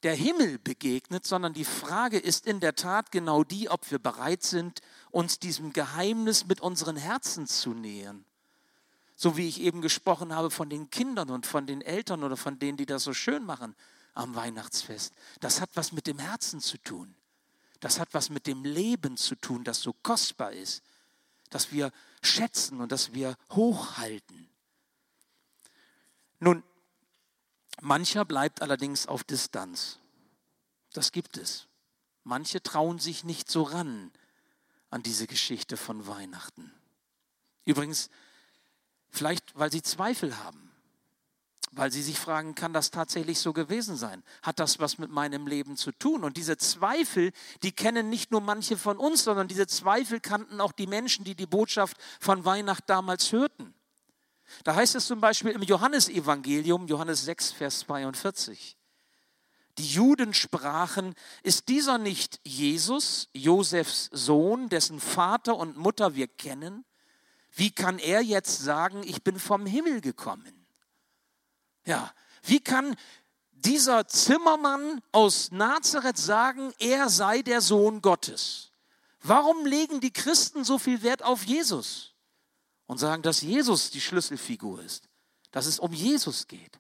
der 0.04 0.16
Himmel 0.16 0.60
begegnet, 0.60 1.26
sondern 1.26 1.54
die 1.54 1.66
Frage 1.66 2.18
ist 2.18 2.46
in 2.46 2.60
der 2.60 2.76
Tat 2.76 3.12
genau 3.12 3.44
die, 3.44 3.70
ob 3.70 3.90
wir 3.92 4.00
bereit 4.00 4.44
sind, 4.44 4.82
uns 5.12 5.40
diesem 5.40 5.74
Geheimnis 5.74 6.46
mit 6.46 6.62
unseren 6.62 6.96
Herzen 6.96 7.48
zu 7.48 7.74
nähern. 7.74 8.26
So 9.24 9.38
wie 9.38 9.48
ich 9.48 9.62
eben 9.62 9.82
gesprochen 9.82 10.36
habe 10.36 10.52
von 10.52 10.70
den 10.70 10.90
Kindern 10.90 11.30
und 11.30 11.48
von 11.48 11.66
den 11.66 11.82
Eltern 11.82 12.26
oder 12.26 12.36
von 12.36 12.60
denen, 12.60 12.76
die 12.76 12.86
das 12.86 13.06
so 13.06 13.14
schön 13.14 13.46
machen 13.46 13.74
am 14.16 14.36
Weihnachtsfest. 14.36 15.14
Das 15.40 15.62
hat 15.62 15.70
was 15.76 15.94
mit 15.94 16.08
dem 16.08 16.20
Herzen 16.20 16.60
zu 16.60 16.78
tun. 16.78 17.16
Das 17.80 18.02
hat 18.02 18.10
was 18.12 18.30
mit 18.30 18.48
dem 18.48 18.66
Leben 18.66 19.16
zu 19.16 19.36
tun, 19.36 19.64
das 19.64 19.80
so 19.80 19.94
kostbar 19.94 20.52
ist. 20.52 20.84
das 21.52 21.72
wir 21.72 21.94
schätzen 22.22 22.82
und 22.82 22.92
das 22.92 23.14
wir 23.14 23.38
hochhalten. 23.52 24.50
Nun, 26.42 26.62
mancher 27.80 28.26
bleibt 28.26 28.62
allerdings 28.62 29.08
auf 29.08 29.24
Distanz. 29.24 30.00
Das 30.92 31.14
gibt 31.14 31.38
es. 31.38 31.68
Manche 32.26 32.62
trauen 32.62 33.00
sich 33.00 33.24
nicht 33.24 33.50
so 33.50 33.64
ran 33.64 34.12
an 34.90 35.02
diese 35.02 35.28
Geschichte 35.28 35.78
von 35.78 36.08
Weihnachten. 36.08 36.74
Übrigens, 37.64 38.10
vielleicht 39.14 39.58
weil 39.58 39.72
sie 39.72 39.82
Zweifel 39.82 40.38
haben, 40.44 40.72
weil 41.72 41.92
sie 41.92 42.02
sich 42.02 42.20
fragen, 42.20 42.56
kann 42.56 42.74
das 42.74 42.92
tatsächlich 42.92 43.40
so 43.40 43.54
gewesen 43.54 43.96
sein? 43.96 44.24
Hat 44.42 44.60
das 44.60 44.80
was 44.80 44.98
mit 44.98 45.12
meinem 45.12 45.48
Leben 45.48 45.78
zu 45.78 45.92
tun? 45.92 46.24
Und 46.24 46.36
diese 46.38 46.58
Zweifel, 46.58 47.32
die 47.62 47.72
kennen 47.72 48.10
nicht 48.10 48.32
nur 48.32 48.42
manche 48.42 48.76
von 48.76 48.98
uns, 48.98 49.24
sondern 49.24 49.48
diese 49.48 49.68
Zweifel 49.68 50.20
kannten 50.20 50.60
auch 50.60 50.72
die 50.72 50.88
Menschen, 50.88 51.24
die 51.24 51.36
die 51.36 51.46
Botschaft 51.46 51.98
von 52.20 52.44
Weihnacht 52.44 52.90
damals 52.90 53.32
hörten. 53.32 53.74
Da 54.64 54.76
heißt 54.76 54.96
es 54.96 55.08
zum 55.08 55.22
Beispiel 55.22 55.52
im 55.52 55.64
Johannesevangelium, 55.64 56.88
Johannes 56.88 57.26
6, 57.26 57.52
Vers 57.52 57.80
42. 57.80 58.78
Die 59.80 59.88
Juden 59.88 60.34
sprachen, 60.34 61.16
ist 61.42 61.70
dieser 61.70 61.98
nicht 61.98 62.40
Jesus, 62.44 63.30
Josefs 63.34 64.10
Sohn, 64.12 64.70
dessen 64.70 65.00
Vater 65.00 65.56
und 65.56 65.78
Mutter 65.78 66.14
wir 66.14 66.28
kennen? 66.28 66.86
Wie 67.56 67.72
kann 67.72 68.00
er 68.00 68.22
jetzt 68.22 68.60
sagen, 68.60 69.04
ich 69.04 69.24
bin 69.24 69.40
vom 69.40 69.66
Himmel 69.66 70.02
gekommen? 70.02 70.66
Ja, 71.86 72.12
wie 72.44 72.60
kann 72.60 72.96
dieser 73.52 74.08
Zimmermann 74.08 75.02
aus 75.12 75.52
Nazareth 75.52 76.18
sagen, 76.18 76.74
er 76.80 77.10
sei 77.10 77.42
der 77.42 77.62
Sohn 77.62 78.02
Gottes? 78.02 78.72
Warum 79.22 79.66
legen 79.66 80.02
die 80.02 80.12
Christen 80.12 80.64
so 80.64 80.78
viel 80.78 81.02
Wert 81.02 81.24
auf 81.24 81.44
Jesus 81.44 82.14
und 82.88 82.98
sagen, 82.98 83.24
dass 83.24 83.42
Jesus 83.42 83.92
die 83.92 84.02
Schlüsselfigur 84.02 84.82
ist, 84.82 85.08
dass 85.52 85.66
es 85.66 85.80
um 85.80 85.94
Jesus 85.94 86.48
geht? 86.48 86.80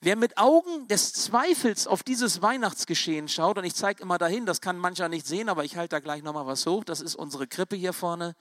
Wer 0.00 0.16
mit 0.16 0.38
Augen 0.38 0.88
des 0.88 1.12
Zweifels 1.12 1.86
auf 1.86 2.02
dieses 2.02 2.42
Weihnachtsgeschehen 2.42 3.28
schaut, 3.28 3.58
und 3.58 3.64
ich 3.64 3.74
zeige 3.74 4.02
immer 4.02 4.18
dahin, 4.18 4.44
das 4.44 4.60
kann 4.60 4.76
mancher 4.76 5.08
nicht 5.08 5.26
sehen, 5.26 5.48
aber 5.48 5.64
ich 5.64 5.76
halte 5.76 5.96
da 5.96 6.00
gleich 6.00 6.22
nochmal 6.22 6.46
was 6.46 6.66
hoch, 6.66 6.84
das 6.84 7.00
ist 7.00 7.14
unsere 7.14 7.46
Krippe 7.46 7.76
hier 7.76 7.92
vorne. 7.92 8.34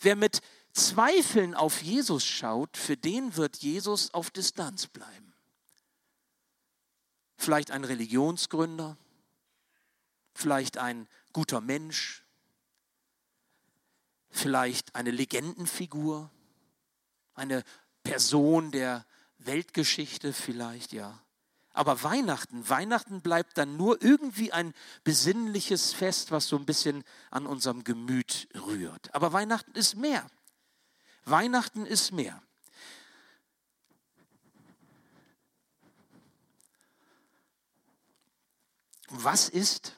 Wer 0.00 0.16
mit 0.16 0.40
Zweifeln 0.72 1.54
auf 1.54 1.82
Jesus 1.82 2.24
schaut, 2.24 2.76
für 2.76 2.96
den 2.96 3.36
wird 3.36 3.58
Jesus 3.58 4.14
auf 4.14 4.30
Distanz 4.30 4.86
bleiben. 4.86 5.32
Vielleicht 7.36 7.70
ein 7.70 7.84
Religionsgründer, 7.84 8.96
vielleicht 10.34 10.78
ein 10.78 11.08
guter 11.32 11.60
Mensch, 11.60 12.24
vielleicht 14.30 14.94
eine 14.94 15.10
Legendenfigur, 15.10 16.30
eine 17.34 17.64
Person 18.02 18.70
der 18.70 19.04
Weltgeschichte 19.38 20.32
vielleicht, 20.32 20.92
ja. 20.92 21.21
Aber 21.72 22.02
Weihnachten, 22.02 22.68
Weihnachten 22.68 23.22
bleibt 23.22 23.56
dann 23.56 23.76
nur 23.76 24.02
irgendwie 24.02 24.52
ein 24.52 24.74
besinnliches 25.04 25.92
Fest, 25.92 26.30
was 26.30 26.46
so 26.46 26.56
ein 26.56 26.66
bisschen 26.66 27.02
an 27.30 27.46
unserem 27.46 27.82
Gemüt 27.84 28.48
rührt. 28.54 29.14
Aber 29.14 29.32
Weihnachten 29.32 29.72
ist 29.72 29.96
mehr. 29.96 30.26
Weihnachten 31.24 31.86
ist 31.86 32.12
mehr. 32.12 32.42
Was 39.08 39.48
ist, 39.48 39.96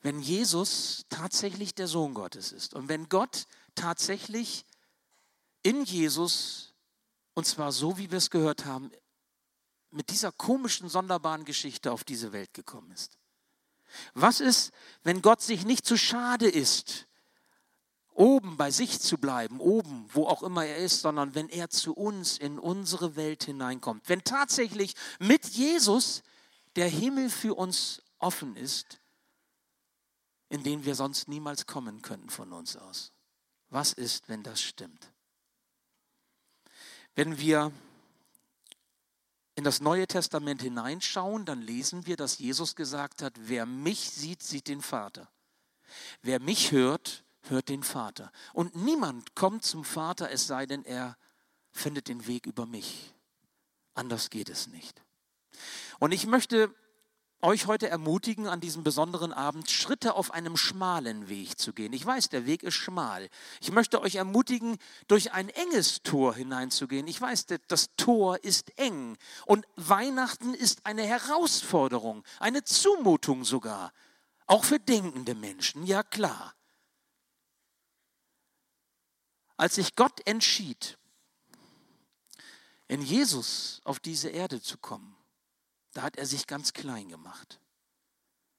wenn 0.00 0.20
Jesus 0.20 1.04
tatsächlich 1.08 1.74
der 1.74 1.88
Sohn 1.88 2.14
Gottes 2.14 2.52
ist 2.52 2.74
und 2.74 2.88
wenn 2.88 3.08
Gott 3.08 3.46
tatsächlich 3.74 4.64
in 5.62 5.84
Jesus, 5.84 6.74
und 7.34 7.46
zwar 7.46 7.72
so, 7.72 7.98
wie 7.98 8.10
wir 8.10 8.18
es 8.18 8.30
gehört 8.30 8.64
haben, 8.64 8.90
mit 9.94 10.10
dieser 10.10 10.32
komischen, 10.32 10.88
sonderbaren 10.88 11.44
Geschichte 11.44 11.92
auf 11.92 12.04
diese 12.04 12.32
Welt 12.32 12.52
gekommen 12.54 12.90
ist? 12.90 13.18
Was 14.14 14.40
ist, 14.40 14.72
wenn 15.02 15.22
Gott 15.22 15.40
sich 15.40 15.64
nicht 15.64 15.86
zu 15.86 15.96
schade 15.96 16.48
ist, 16.48 17.06
oben 18.14 18.56
bei 18.56 18.70
sich 18.70 19.00
zu 19.00 19.18
bleiben, 19.18 19.60
oben, 19.60 20.08
wo 20.12 20.26
auch 20.26 20.42
immer 20.42 20.64
er 20.64 20.78
ist, 20.78 21.00
sondern 21.00 21.34
wenn 21.34 21.48
er 21.48 21.68
zu 21.68 21.94
uns 21.94 22.38
in 22.38 22.58
unsere 22.58 23.16
Welt 23.16 23.44
hineinkommt. 23.44 24.08
Wenn 24.08 24.22
tatsächlich 24.22 24.94
mit 25.18 25.46
Jesus 25.46 26.22
der 26.76 26.88
Himmel 26.88 27.28
für 27.28 27.54
uns 27.54 28.02
offen 28.18 28.56
ist, 28.56 29.00
in 30.48 30.62
den 30.62 30.84
wir 30.84 30.94
sonst 30.94 31.28
niemals 31.28 31.66
kommen 31.66 32.02
könnten 32.02 32.30
von 32.30 32.52
uns 32.52 32.76
aus. 32.76 33.12
Was 33.68 33.92
ist, 33.92 34.28
wenn 34.28 34.42
das 34.44 34.62
stimmt? 34.62 35.10
Wenn 37.16 37.38
wir 37.38 37.72
in 39.56 39.64
das 39.64 39.80
Neue 39.80 40.06
Testament 40.06 40.62
hineinschauen, 40.62 41.44
dann 41.44 41.62
lesen 41.62 42.06
wir, 42.06 42.16
dass 42.16 42.38
Jesus 42.38 42.74
gesagt 42.74 43.22
hat, 43.22 43.34
wer 43.36 43.66
mich 43.66 44.10
sieht, 44.10 44.42
sieht 44.42 44.68
den 44.68 44.82
Vater. 44.82 45.28
Wer 46.22 46.40
mich 46.40 46.72
hört, 46.72 47.24
hört 47.42 47.68
den 47.68 47.82
Vater. 47.82 48.32
Und 48.52 48.74
niemand 48.74 49.34
kommt 49.34 49.64
zum 49.64 49.84
Vater, 49.84 50.30
es 50.30 50.46
sei 50.46 50.66
denn, 50.66 50.84
er 50.84 51.16
findet 51.70 52.08
den 52.08 52.26
Weg 52.26 52.46
über 52.46 52.66
mich. 52.66 53.14
Anders 53.94 54.30
geht 54.30 54.48
es 54.48 54.66
nicht. 54.66 55.00
Und 56.00 56.12
ich 56.12 56.26
möchte 56.26 56.74
euch 57.44 57.66
heute 57.66 57.88
ermutigen, 57.88 58.48
an 58.48 58.60
diesem 58.60 58.82
besonderen 58.82 59.32
Abend 59.32 59.70
Schritte 59.70 60.14
auf 60.14 60.32
einem 60.32 60.56
schmalen 60.56 61.28
Weg 61.28 61.58
zu 61.58 61.72
gehen. 61.72 61.92
Ich 61.92 62.04
weiß, 62.04 62.30
der 62.30 62.46
Weg 62.46 62.62
ist 62.62 62.74
schmal. 62.74 63.28
Ich 63.60 63.70
möchte 63.70 64.00
euch 64.00 64.16
ermutigen, 64.16 64.78
durch 65.06 65.32
ein 65.32 65.50
enges 65.50 66.02
Tor 66.02 66.34
hineinzugehen. 66.34 67.06
Ich 67.06 67.20
weiß, 67.20 67.46
das 67.68 67.94
Tor 67.96 68.42
ist 68.42 68.76
eng 68.78 69.16
und 69.44 69.66
Weihnachten 69.76 70.54
ist 70.54 70.86
eine 70.86 71.04
Herausforderung, 71.04 72.24
eine 72.40 72.64
Zumutung 72.64 73.44
sogar, 73.44 73.92
auch 74.46 74.64
für 74.64 74.80
denkende 74.80 75.34
Menschen, 75.34 75.84
ja 75.84 76.02
klar. 76.02 76.54
Als 79.56 79.76
sich 79.76 79.94
Gott 79.94 80.26
entschied, 80.26 80.98
in 82.88 83.02
Jesus 83.02 83.80
auf 83.84 84.00
diese 84.00 84.30
Erde 84.30 84.60
zu 84.60 84.78
kommen, 84.78 85.13
da 85.94 86.02
hat 86.02 86.16
er 86.16 86.26
sich 86.26 86.46
ganz 86.46 86.72
klein 86.72 87.08
gemacht. 87.08 87.60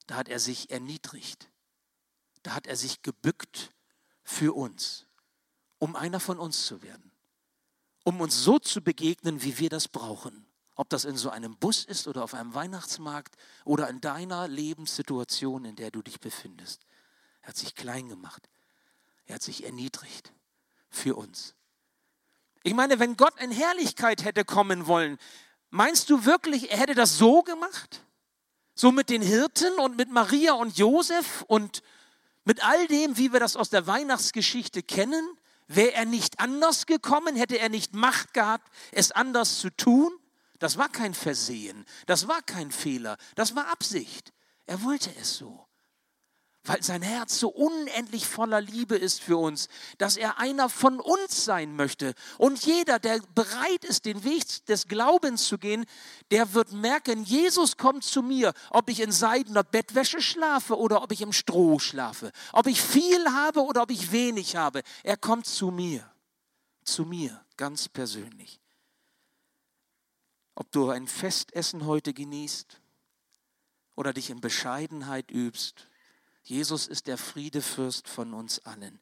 Da 0.06 0.16
hat 0.16 0.28
er 0.28 0.40
sich 0.40 0.70
erniedrigt. 0.70 1.48
Da 2.42 2.54
hat 2.54 2.66
er 2.66 2.76
sich 2.76 3.02
gebückt 3.02 3.70
für 4.22 4.56
uns, 4.56 5.06
um 5.78 5.94
einer 5.96 6.20
von 6.20 6.38
uns 6.38 6.66
zu 6.66 6.82
werden. 6.82 7.12
Um 8.04 8.20
uns 8.20 8.42
so 8.42 8.58
zu 8.58 8.82
begegnen, 8.82 9.42
wie 9.42 9.58
wir 9.58 9.68
das 9.68 9.88
brauchen. 9.88 10.46
Ob 10.74 10.88
das 10.90 11.04
in 11.04 11.16
so 11.16 11.30
einem 11.30 11.56
Bus 11.56 11.84
ist 11.84 12.06
oder 12.06 12.22
auf 12.22 12.34
einem 12.34 12.54
Weihnachtsmarkt 12.54 13.36
oder 13.64 13.88
in 13.88 14.00
deiner 14.00 14.46
Lebenssituation, 14.46 15.64
in 15.64 15.76
der 15.76 15.90
du 15.90 16.02
dich 16.02 16.20
befindest. 16.20 16.84
Er 17.42 17.48
hat 17.48 17.56
sich 17.56 17.74
klein 17.74 18.08
gemacht. 18.08 18.48
Er 19.26 19.36
hat 19.36 19.42
sich 19.42 19.64
erniedrigt 19.64 20.32
für 20.88 21.16
uns. 21.16 21.54
Ich 22.62 22.74
meine, 22.74 22.98
wenn 22.98 23.16
Gott 23.16 23.40
in 23.40 23.50
Herrlichkeit 23.50 24.24
hätte 24.24 24.44
kommen 24.44 24.86
wollen, 24.86 25.18
meinst 25.70 26.10
du 26.10 26.24
wirklich, 26.24 26.70
er 26.70 26.78
hätte 26.78 26.94
das 26.94 27.18
so 27.18 27.42
gemacht? 27.42 28.02
So 28.74 28.92
mit 28.92 29.08
den 29.08 29.22
Hirten 29.22 29.74
und 29.74 29.96
mit 29.96 30.10
Maria 30.10 30.52
und 30.52 30.76
Josef 30.76 31.42
und 31.48 31.82
mit 32.44 32.64
all 32.64 32.86
dem, 32.88 33.16
wie 33.16 33.32
wir 33.32 33.40
das 33.40 33.56
aus 33.56 33.70
der 33.70 33.86
Weihnachtsgeschichte 33.86 34.82
kennen? 34.82 35.26
Wäre 35.66 35.94
er 35.94 36.04
nicht 36.04 36.38
anders 36.38 36.86
gekommen? 36.86 37.36
Hätte 37.36 37.58
er 37.58 37.68
nicht 37.68 37.94
Macht 37.94 38.34
gehabt, 38.34 38.70
es 38.92 39.12
anders 39.12 39.58
zu 39.58 39.70
tun? 39.70 40.12
Das 40.58 40.78
war 40.78 40.88
kein 40.88 41.12
Versehen, 41.12 41.84
das 42.06 42.28
war 42.28 42.40
kein 42.40 42.70
Fehler, 42.70 43.18
das 43.34 43.54
war 43.54 43.68
Absicht. 43.68 44.32
Er 44.66 44.82
wollte 44.82 45.10
es 45.20 45.36
so 45.36 45.65
weil 46.66 46.82
sein 46.82 47.02
Herz 47.02 47.38
so 47.38 47.48
unendlich 47.48 48.26
voller 48.26 48.60
Liebe 48.60 48.96
ist 48.96 49.20
für 49.20 49.36
uns, 49.36 49.68
dass 49.98 50.16
er 50.16 50.38
einer 50.38 50.68
von 50.68 51.00
uns 51.00 51.44
sein 51.44 51.76
möchte. 51.76 52.14
Und 52.38 52.64
jeder, 52.64 52.98
der 52.98 53.20
bereit 53.34 53.84
ist, 53.84 54.04
den 54.04 54.24
Weg 54.24 54.66
des 54.66 54.88
Glaubens 54.88 55.46
zu 55.46 55.58
gehen, 55.58 55.86
der 56.30 56.54
wird 56.54 56.72
merken, 56.72 57.24
Jesus 57.24 57.76
kommt 57.76 58.04
zu 58.04 58.22
mir, 58.22 58.52
ob 58.70 58.90
ich 58.90 59.00
in 59.00 59.12
seidener 59.12 59.62
Bettwäsche 59.62 60.20
schlafe 60.20 60.76
oder 60.78 61.02
ob 61.02 61.12
ich 61.12 61.22
im 61.22 61.32
Stroh 61.32 61.78
schlafe, 61.78 62.32
ob 62.52 62.66
ich 62.66 62.82
viel 62.82 63.26
habe 63.30 63.62
oder 63.62 63.82
ob 63.82 63.90
ich 63.90 64.12
wenig 64.12 64.56
habe. 64.56 64.82
Er 65.04 65.16
kommt 65.16 65.46
zu 65.46 65.70
mir, 65.70 66.10
zu 66.84 67.04
mir 67.04 67.44
ganz 67.56 67.88
persönlich. 67.88 68.60
Ob 70.54 70.72
du 70.72 70.90
ein 70.90 71.06
Festessen 71.06 71.86
heute 71.86 72.14
genießt 72.14 72.80
oder 73.94 74.12
dich 74.12 74.30
in 74.30 74.40
Bescheidenheit 74.40 75.30
übst, 75.30 75.88
Jesus 76.48 76.86
ist 76.86 77.08
der 77.08 77.18
Friedefürst 77.18 78.08
von 78.08 78.32
uns 78.32 78.60
allen. 78.60 79.00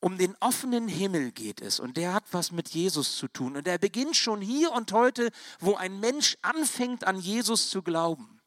Um 0.00 0.18
den 0.18 0.36
offenen 0.40 0.88
Himmel 0.88 1.32
geht 1.32 1.62
es 1.62 1.80
und 1.80 1.96
der 1.96 2.12
hat 2.12 2.24
was 2.32 2.52
mit 2.52 2.68
Jesus 2.68 3.16
zu 3.16 3.28
tun. 3.28 3.56
Und 3.56 3.66
er 3.66 3.78
beginnt 3.78 4.14
schon 4.14 4.42
hier 4.42 4.72
und 4.72 4.92
heute, 4.92 5.30
wo 5.58 5.74
ein 5.74 5.98
Mensch 6.00 6.36
anfängt 6.42 7.04
an 7.04 7.18
Jesus 7.18 7.70
zu 7.70 7.82
glauben. 7.82 8.40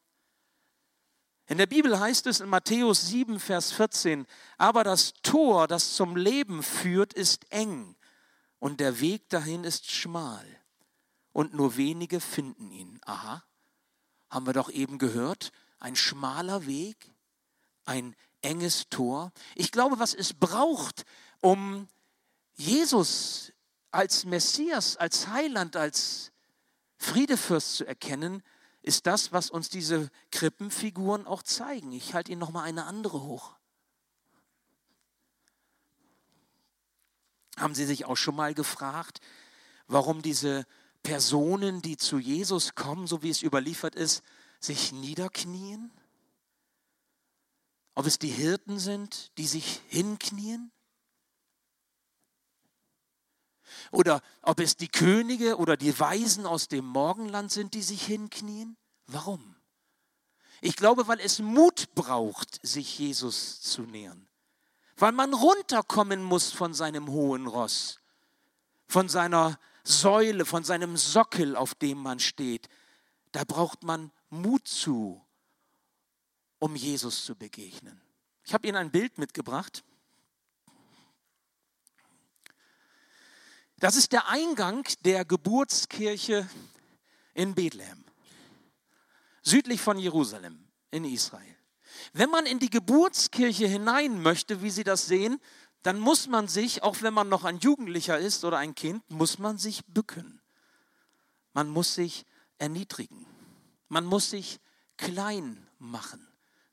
In 1.48 1.58
der 1.58 1.66
Bibel 1.66 2.00
heißt 2.00 2.28
es 2.28 2.42
in 2.42 2.50
Matthäus 2.50 3.08
7, 3.08 3.40
Vers 3.40 3.72
14, 3.72 4.28
aber 4.60 4.84
das 4.84 5.14
Tor, 5.24 5.68
das 5.68 5.96
zum 5.96 6.16
Leben 6.16 6.62
führt, 6.62 7.14
ist 7.14 7.52
eng 7.52 7.96
und 8.60 8.80
der 8.80 9.00
Weg 9.00 9.28
dahin 9.30 9.64
ist 9.64 9.90
schmal 9.90 10.46
und 11.32 11.56
nur 11.56 11.76
wenige 11.78 12.20
finden 12.20 12.70
ihn. 12.70 13.00
Aha, 13.06 13.44
haben 14.30 14.46
wir 14.46 14.54
doch 14.54 14.70
eben 14.70 15.00
gehört, 15.00 15.52
ein 15.80 15.96
schmaler 15.96 16.68
Weg, 16.68 17.12
ein 17.90 18.16
enges 18.42 18.88
Tor. 18.90 19.34
Ich 19.56 19.72
glaube, 19.72 20.00
was 20.00 20.14
es 20.14 20.34
braucht, 20.34 21.06
um 21.42 21.88
Jesus 22.56 23.52
als 23.92 24.26
Messias, 24.26 24.96
als 24.96 25.28
Heiland, 25.28 25.76
als 25.76 26.32
Friedefürst 26.98 27.78
zu 27.78 27.86
erkennen, 27.86 28.44
ist 28.84 29.08
das, 29.08 29.34
was 29.34 29.50
uns 29.50 29.70
diese 29.70 30.10
Krippenfiguren 30.32 31.26
auch 31.26 31.42
zeigen. 31.42 31.92
Ich 31.92 32.14
halte 32.14 32.32
Ihnen 32.32 32.40
noch 32.40 32.52
mal 32.52 32.64
eine 32.64 32.86
andere 32.86 33.24
hoch. 33.24 33.56
Haben 37.58 37.76
Sie 37.76 37.86
sich 37.86 38.06
auch 38.06 38.16
schon 38.16 38.36
mal 38.36 38.54
gefragt, 38.54 39.20
warum 39.88 40.22
diese 40.22 40.66
Personen, 41.02 41.82
die 41.82 41.98
zu 41.98 42.20
Jesus 42.20 42.76
kommen, 42.76 43.08
so 43.08 43.24
wie 43.24 43.30
es 43.32 43.42
überliefert 43.42 43.96
ist, 43.96 44.22
sich 44.60 44.92
niederknien? 44.92 45.92
Ob 48.00 48.06
es 48.06 48.18
die 48.18 48.30
Hirten 48.30 48.80
sind, 48.80 49.38
die 49.38 49.46
sich 49.46 49.82
hinknien? 49.90 50.72
Oder 53.92 54.22
ob 54.42 54.62
es 54.62 54.78
die 54.78 54.88
Könige 54.88 55.58
oder 55.58 55.76
die 55.76 56.00
Weisen 56.00 56.46
aus 56.46 56.70
dem 56.70 56.86
Morgenland 56.86 57.52
sind, 57.52 57.74
die 57.74 57.82
sich 57.82 58.06
hinknien? 58.06 58.78
Warum? 59.08 59.58
Ich 60.62 60.78
glaube, 60.78 61.10
weil 61.10 61.20
es 61.20 61.40
Mut 61.40 61.94
braucht, 61.94 62.66
sich 62.66 62.98
Jesus 62.98 63.60
zu 63.60 63.82
nähern. 63.82 64.30
Weil 64.96 65.12
man 65.12 65.34
runterkommen 65.34 66.24
muss 66.24 66.54
von 66.54 66.74
seinem 66.74 67.10
hohen 67.10 67.48
Ross, 67.48 68.00
von 68.88 69.10
seiner 69.10 69.60
Säule, 69.84 70.46
von 70.46 70.64
seinem 70.64 70.96
Sockel, 70.96 71.58
auf 71.58 71.76
dem 71.76 71.98
man 71.98 72.22
steht. 72.22 72.70
Da 73.34 73.44
braucht 73.44 73.84
man 73.84 74.14
Mut 74.30 74.70
zu, 74.70 75.22
um 76.60 76.76
Jesus 76.76 77.26
zu 77.26 77.36
begegnen. 77.36 78.02
Ich 78.46 78.54
habe 78.54 78.68
Ihnen 78.68 78.78
ein 78.78 78.92
Bild 78.92 79.18
mitgebracht. 79.18 79.84
Das 83.78 83.96
ist 83.96 84.12
der 84.12 84.28
Eingang 84.28 84.86
der 85.06 85.24
Geburtskirche 85.24 86.50
in 87.34 87.56
Bethlehem, 87.56 88.04
südlich 89.42 89.80
von 89.80 89.98
Jerusalem 89.98 90.68
in 90.92 91.06
Israel. 91.06 91.56
Wenn 92.12 92.30
man 92.30 92.46
in 92.46 92.60
die 92.60 92.70
Geburtskirche 92.70 93.68
hinein 93.68 94.22
möchte, 94.22 94.62
wie 94.62 94.70
Sie 94.70 94.84
das 94.84 95.08
sehen, 95.08 95.40
dann 95.84 96.00
muss 96.00 96.28
man 96.28 96.48
sich, 96.48 96.84
auch 96.84 97.02
wenn 97.02 97.14
man 97.14 97.30
noch 97.30 97.46
ein 97.46 97.60
Jugendlicher 97.60 98.20
ist 98.20 98.44
oder 98.44 98.58
ein 98.58 98.76
Kind, 98.76 99.10
muss 99.10 99.40
man 99.40 99.58
sich 99.58 99.86
bücken. 99.86 100.42
Man 101.54 101.70
muss 101.70 101.96
sich 101.96 102.26
erniedrigen. 102.58 103.26
Man 103.88 104.06
muss 104.06 104.30
sich 104.30 104.60
klein 104.98 105.66
machen. 105.78 106.29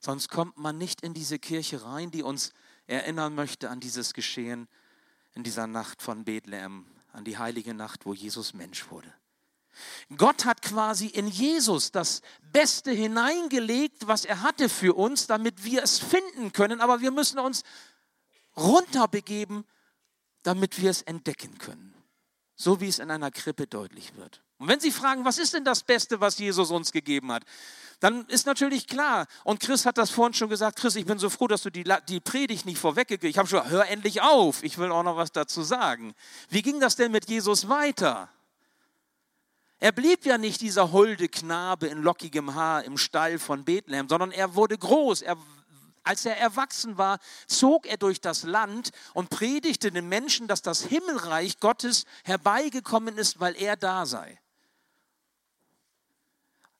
Sonst 0.07 0.29
kommt 0.29 0.57
man 0.57 0.77
nicht 0.77 1.01
in 1.01 1.13
diese 1.13 1.37
Kirche 1.37 1.83
rein, 1.83 2.11
die 2.11 2.23
uns 2.23 2.53
erinnern 2.85 3.35
möchte 3.35 3.69
an 3.69 3.81
dieses 3.81 4.13
Geschehen 4.13 4.69
in 5.33 5.43
dieser 5.43 5.67
Nacht 5.67 6.01
von 6.01 6.23
Bethlehem 6.23 6.87
an 7.11 7.25
die 7.25 7.37
heilige 7.37 7.73
Nacht, 7.73 8.05
wo 8.05 8.13
Jesus 8.13 8.53
Mensch 8.53 8.89
wurde. 8.89 9.13
Gott 10.15 10.45
hat 10.45 10.61
quasi 10.61 11.07
in 11.07 11.27
Jesus 11.27 11.91
das 11.91 12.21
Beste 12.53 12.91
hineingelegt, 12.91 14.07
was 14.07 14.23
er 14.23 14.43
hatte 14.43 14.69
für 14.69 14.95
uns, 14.95 15.27
damit 15.27 15.65
wir 15.65 15.83
es 15.83 15.99
finden 15.99 16.53
können, 16.53 16.79
aber 16.79 17.01
wir 17.01 17.11
müssen 17.11 17.37
uns 17.37 17.63
runterbegeben, 18.55 19.65
damit 20.41 20.81
wir 20.81 20.89
es 20.89 21.01
entdecken 21.01 21.57
können. 21.57 21.86
So 22.57 22.81
wie 22.81 22.89
es 22.89 22.99
in 22.99 23.09
einer 23.09 23.31
Krippe 23.31 23.67
deutlich 23.67 24.17
wird. 24.17 24.41
Und 24.57 24.67
wenn 24.67 24.79
Sie 24.79 24.91
fragen, 24.91 25.23
was 25.23 25.37
ist 25.37 25.53
denn 25.53 25.63
das 25.63 25.83
Beste, 25.83 26.19
was 26.19 26.37
Jesus 26.39 26.71
uns 26.71 26.91
gegeben 26.91 27.31
hat, 27.31 27.43
dann 27.99 28.25
ist 28.27 28.45
natürlich 28.45 28.87
klar, 28.87 29.27
und 29.43 29.59
Chris 29.59 29.85
hat 29.85 29.97
das 29.97 30.09
vorhin 30.09 30.33
schon 30.33 30.49
gesagt, 30.49 30.77
Chris, 30.77 30.95
ich 30.95 31.05
bin 31.05 31.17
so 31.17 31.29
froh, 31.29 31.47
dass 31.47 31.63
du 31.63 31.71
die, 31.71 31.83
die 32.09 32.19
Predigt 32.19 32.65
nicht 32.65 32.77
vorweggegeben 32.77 33.29
Ich 33.29 33.37
habe 33.37 33.47
schon, 33.47 33.67
hör 33.69 33.87
endlich 33.87 34.21
auf, 34.21 34.63
ich 34.63 34.77
will 34.77 34.91
auch 34.91 35.03
noch 35.03 35.17
was 35.17 35.31
dazu 35.31 35.63
sagen. 35.63 36.13
Wie 36.49 36.61
ging 36.61 36.79
das 36.79 36.95
denn 36.95 37.11
mit 37.11 37.29
Jesus 37.29 37.69
weiter? 37.69 38.29
Er 39.79 39.91
blieb 39.91 40.25
ja 40.25 40.39
nicht 40.39 40.61
dieser 40.61 40.91
holde 40.91 41.27
Knabe 41.27 41.87
in 41.87 42.01
lockigem 42.01 42.55
Haar 42.55 42.83
im 42.83 42.97
Stall 42.97 43.37
von 43.37 43.63
Bethlehem, 43.63 44.09
sondern 44.09 44.31
er 44.31 44.55
wurde 44.55 44.77
groß. 44.77 45.21
Er, 45.21 45.37
als 46.07 46.25
er 46.25 46.37
erwachsen 46.37 46.97
war, 46.97 47.19
zog 47.47 47.85
er 47.85 47.97
durch 47.97 48.21
das 48.21 48.43
Land 48.43 48.91
und 49.13 49.29
predigte 49.29 49.91
den 49.91 50.09
Menschen, 50.09 50.47
dass 50.47 50.61
das 50.61 50.83
Himmelreich 50.83 51.59
Gottes 51.59 52.05
herbeigekommen 52.23 53.17
ist, 53.17 53.39
weil 53.39 53.55
er 53.55 53.75
da 53.75 54.05
sei. 54.05 54.39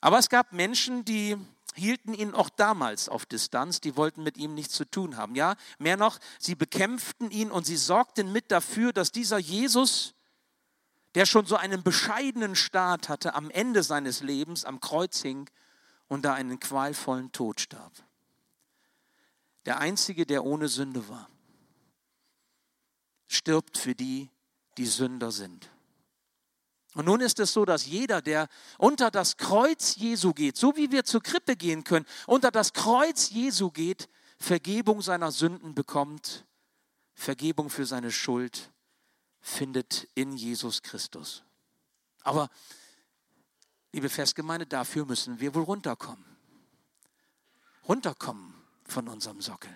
Aber 0.02 0.20
es 0.20 0.30
gab 0.30 0.54
Menschen, 0.54 1.06
die 1.06 1.38
hielten 1.78 2.14
ihn 2.14 2.34
auch 2.34 2.50
damals 2.50 3.08
auf 3.10 3.26
Distanz, 3.26 3.80
die 3.80 3.96
wollten 3.96 4.24
mit 4.24 4.38
ihm 4.38 4.54
nichts 4.54 4.74
zu 4.74 4.86
tun 4.86 5.18
haben. 5.18 5.36
Ja, 5.36 5.56
mehr 5.78 5.98
noch, 5.98 6.20
sie 6.40 6.56
bekämpften 6.56 7.32
ihn 7.32 7.52
und 7.52 7.66
sie 7.66 7.78
sorgten 7.78 8.32
mit 8.32 8.52
dafür, 8.52 8.94
dass 8.94 9.12
dieser 9.12 9.38
Jesus, 9.38 10.14
der 11.16 11.26
schon 11.26 11.46
so 11.46 11.56
einen 11.56 11.84
bescheidenen 11.84 12.56
Start 12.56 13.10
hatte, 13.10 13.34
am 13.36 13.50
Ende 13.50 13.84
seines 13.84 14.22
Lebens 14.22 14.66
am 14.66 14.80
Kreuz 14.80 15.22
hing 15.22 15.50
und 16.08 16.26
da 16.26 16.34
einen 16.34 16.60
qualvollen 16.60 17.32
Tod 17.32 17.62
starb. 17.62 17.92
Der 19.68 19.80
einzige, 19.80 20.26
der 20.26 20.46
ohne 20.46 20.70
Sünde 20.70 21.10
war, 21.10 21.30
stirbt 23.28 23.78
für 23.78 23.94
die, 23.94 24.30
die 24.78 24.86
Sünder 24.86 25.30
sind. 25.30 25.70
Und 26.94 27.04
nun 27.04 27.20
ist 27.20 27.38
es 27.42 27.52
so, 27.52 27.66
dass 27.66 27.86
jeder, 27.86 28.22
der 28.22 28.48
unter 28.78 29.12
das 29.12 29.36
Kreuz 29.36 29.98
Jesu 29.98 30.32
geht, 30.34 30.56
so 30.56 30.78
wie 30.78 30.90
wir 30.94 31.04
zur 31.04 31.22
Krippe 31.22 31.58
gehen 31.58 31.84
können, 31.84 32.06
unter 32.28 32.50
das 32.50 32.72
Kreuz 32.72 33.30
Jesu 33.30 33.70
geht, 33.70 34.08
Vergebung 34.40 35.02
seiner 35.02 35.34
Sünden 35.34 35.76
bekommt, 35.76 36.46
Vergebung 37.14 37.70
für 37.70 37.86
seine 37.86 38.14
Schuld 38.14 38.72
findet 39.42 40.08
in 40.16 40.38
Jesus 40.38 40.82
Christus. 40.82 41.44
Aber, 42.22 42.50
liebe 43.92 44.08
Festgemeinde, 44.08 44.66
dafür 44.66 45.06
müssen 45.06 45.42
wir 45.42 45.54
wohl 45.54 45.64
runterkommen. 45.64 46.26
Runterkommen 47.86 48.57
von 48.92 49.08
unserem 49.08 49.42
Sockel. 49.42 49.76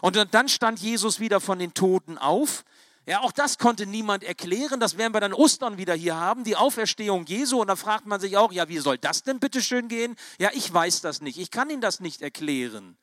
Und 0.00 0.16
dann 0.32 0.48
stand 0.48 0.80
Jesus 0.80 1.20
wieder 1.20 1.40
von 1.40 1.58
den 1.58 1.74
Toten 1.74 2.18
auf 2.18 2.64
ja, 3.06 3.20
auch 3.20 3.32
das 3.32 3.58
konnte 3.58 3.86
niemand 3.86 4.24
erklären. 4.24 4.80
Das 4.80 4.96
werden 4.96 5.12
wir 5.12 5.20
dann 5.20 5.34
Ostern 5.34 5.76
wieder 5.76 5.94
hier 5.94 6.16
haben, 6.16 6.42
die 6.42 6.56
Auferstehung 6.56 7.26
Jesu. 7.26 7.60
Und 7.60 7.68
da 7.68 7.76
fragt 7.76 8.06
man 8.06 8.18
sich 8.18 8.36
auch, 8.36 8.50
ja, 8.50 8.68
wie 8.68 8.78
soll 8.78 8.96
das 8.96 9.22
denn 9.22 9.40
bitte 9.40 9.60
schön 9.60 9.88
gehen? 9.88 10.16
Ja, 10.38 10.50
ich 10.54 10.72
weiß 10.72 11.02
das 11.02 11.20
nicht. 11.20 11.38
Ich 11.38 11.50
kann 11.50 11.68
Ihnen 11.68 11.82
das 11.82 12.00
nicht 12.00 12.22
erklären. 12.22 12.96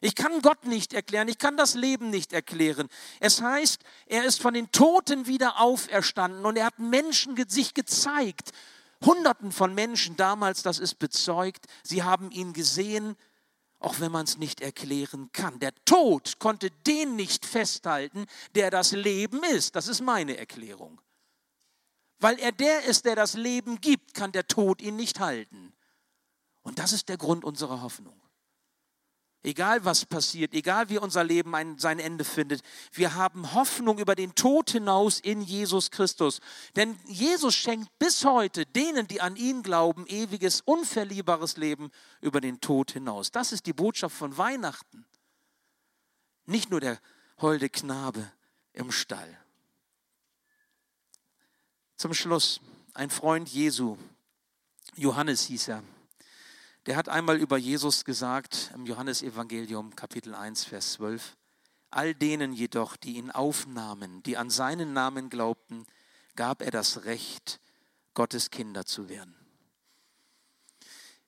Ich 0.00 0.14
kann 0.14 0.40
Gott 0.40 0.64
nicht 0.64 0.94
erklären. 0.94 1.28
Ich 1.28 1.36
kann 1.36 1.58
das 1.58 1.74
Leben 1.74 2.08
nicht 2.08 2.32
erklären. 2.32 2.88
Es 3.20 3.42
heißt, 3.42 3.82
er 4.06 4.24
ist 4.24 4.40
von 4.40 4.54
den 4.54 4.70
Toten 4.72 5.26
wieder 5.26 5.60
auferstanden 5.60 6.46
und 6.46 6.56
er 6.56 6.66
hat 6.66 6.78
Menschen 6.78 7.36
sich 7.48 7.74
gezeigt. 7.74 8.52
Hunderten 9.04 9.52
von 9.52 9.74
Menschen 9.74 10.16
damals, 10.16 10.62
das 10.62 10.78
ist 10.78 10.98
bezeugt. 10.98 11.66
Sie 11.82 12.02
haben 12.02 12.30
ihn 12.30 12.54
gesehen 12.54 13.16
auch 13.78 14.00
wenn 14.00 14.12
man 14.12 14.24
es 14.24 14.38
nicht 14.38 14.60
erklären 14.60 15.30
kann. 15.32 15.58
Der 15.60 15.74
Tod 15.84 16.38
konnte 16.38 16.70
den 16.86 17.16
nicht 17.16 17.44
festhalten, 17.44 18.26
der 18.54 18.70
das 18.70 18.92
Leben 18.92 19.42
ist. 19.44 19.76
Das 19.76 19.88
ist 19.88 20.00
meine 20.00 20.36
Erklärung. 20.36 21.00
Weil 22.18 22.38
er 22.38 22.52
der 22.52 22.84
ist, 22.84 23.04
der 23.04 23.16
das 23.16 23.34
Leben 23.34 23.80
gibt, 23.80 24.14
kann 24.14 24.32
der 24.32 24.46
Tod 24.46 24.80
ihn 24.80 24.96
nicht 24.96 25.20
halten. 25.20 25.74
Und 26.62 26.78
das 26.78 26.92
ist 26.92 27.08
der 27.08 27.18
Grund 27.18 27.44
unserer 27.44 27.82
Hoffnung. 27.82 28.20
Egal 29.42 29.84
was 29.84 30.04
passiert, 30.04 30.54
egal 30.54 30.88
wie 30.88 30.98
unser 30.98 31.22
Leben 31.22 31.54
ein, 31.54 31.78
sein 31.78 32.00
Ende 32.00 32.24
findet, 32.24 32.62
wir 32.92 33.14
haben 33.14 33.54
Hoffnung 33.54 33.98
über 33.98 34.16
den 34.16 34.34
Tod 34.34 34.70
hinaus 34.70 35.20
in 35.20 35.40
Jesus 35.40 35.92
Christus. 35.92 36.40
Denn 36.74 36.98
Jesus 37.06 37.54
schenkt 37.54 37.96
bis 37.98 38.24
heute 38.24 38.66
denen, 38.66 39.06
die 39.06 39.20
an 39.20 39.36
ihn 39.36 39.62
glauben, 39.62 40.04
ewiges, 40.08 40.62
unverlierbares 40.62 41.56
Leben 41.58 41.92
über 42.20 42.40
den 42.40 42.60
Tod 42.60 42.90
hinaus. 42.90 43.30
Das 43.30 43.52
ist 43.52 43.66
die 43.66 43.72
Botschaft 43.72 44.16
von 44.16 44.36
Weihnachten. 44.36 45.06
Nicht 46.46 46.70
nur 46.70 46.80
der 46.80 46.98
holde 47.38 47.68
Knabe 47.68 48.30
im 48.72 48.90
Stall. 48.90 49.38
Zum 51.96 52.14
Schluss, 52.14 52.60
ein 52.94 53.10
Freund 53.10 53.48
Jesu, 53.48 53.96
Johannes 54.96 55.42
hieß 55.44 55.68
er, 55.68 55.82
der 56.86 56.96
hat 56.96 57.08
einmal 57.08 57.36
über 57.36 57.56
Jesus 57.56 58.04
gesagt 58.04 58.70
im 58.74 58.86
Johannesevangelium 58.86 59.96
Kapitel 59.96 60.34
1, 60.34 60.64
Vers 60.64 60.92
12, 60.94 61.36
all 61.90 62.14
denen 62.14 62.52
jedoch, 62.52 62.96
die 62.96 63.16
ihn 63.16 63.32
aufnahmen, 63.32 64.22
die 64.22 64.36
an 64.36 64.50
seinen 64.50 64.92
Namen 64.92 65.28
glaubten, 65.28 65.84
gab 66.36 66.62
er 66.62 66.70
das 66.70 67.04
Recht, 67.04 67.60
Gottes 68.14 68.50
Kinder 68.50 68.86
zu 68.86 69.08
werden. 69.08 69.34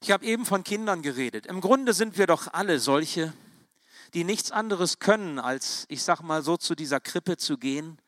Ich 0.00 0.12
habe 0.12 0.24
eben 0.24 0.46
von 0.46 0.62
Kindern 0.62 1.02
geredet. 1.02 1.46
Im 1.46 1.60
Grunde 1.60 1.92
sind 1.92 2.18
wir 2.18 2.28
doch 2.28 2.46
alle 2.52 2.78
solche, 2.78 3.32
die 4.14 4.22
nichts 4.22 4.52
anderes 4.52 5.00
können, 5.00 5.40
als, 5.40 5.86
ich 5.88 6.04
sag 6.04 6.22
mal 6.22 6.44
so, 6.44 6.56
zu 6.56 6.76
dieser 6.76 7.00
Krippe 7.00 7.36
zu 7.36 7.58
gehen, 7.58 7.98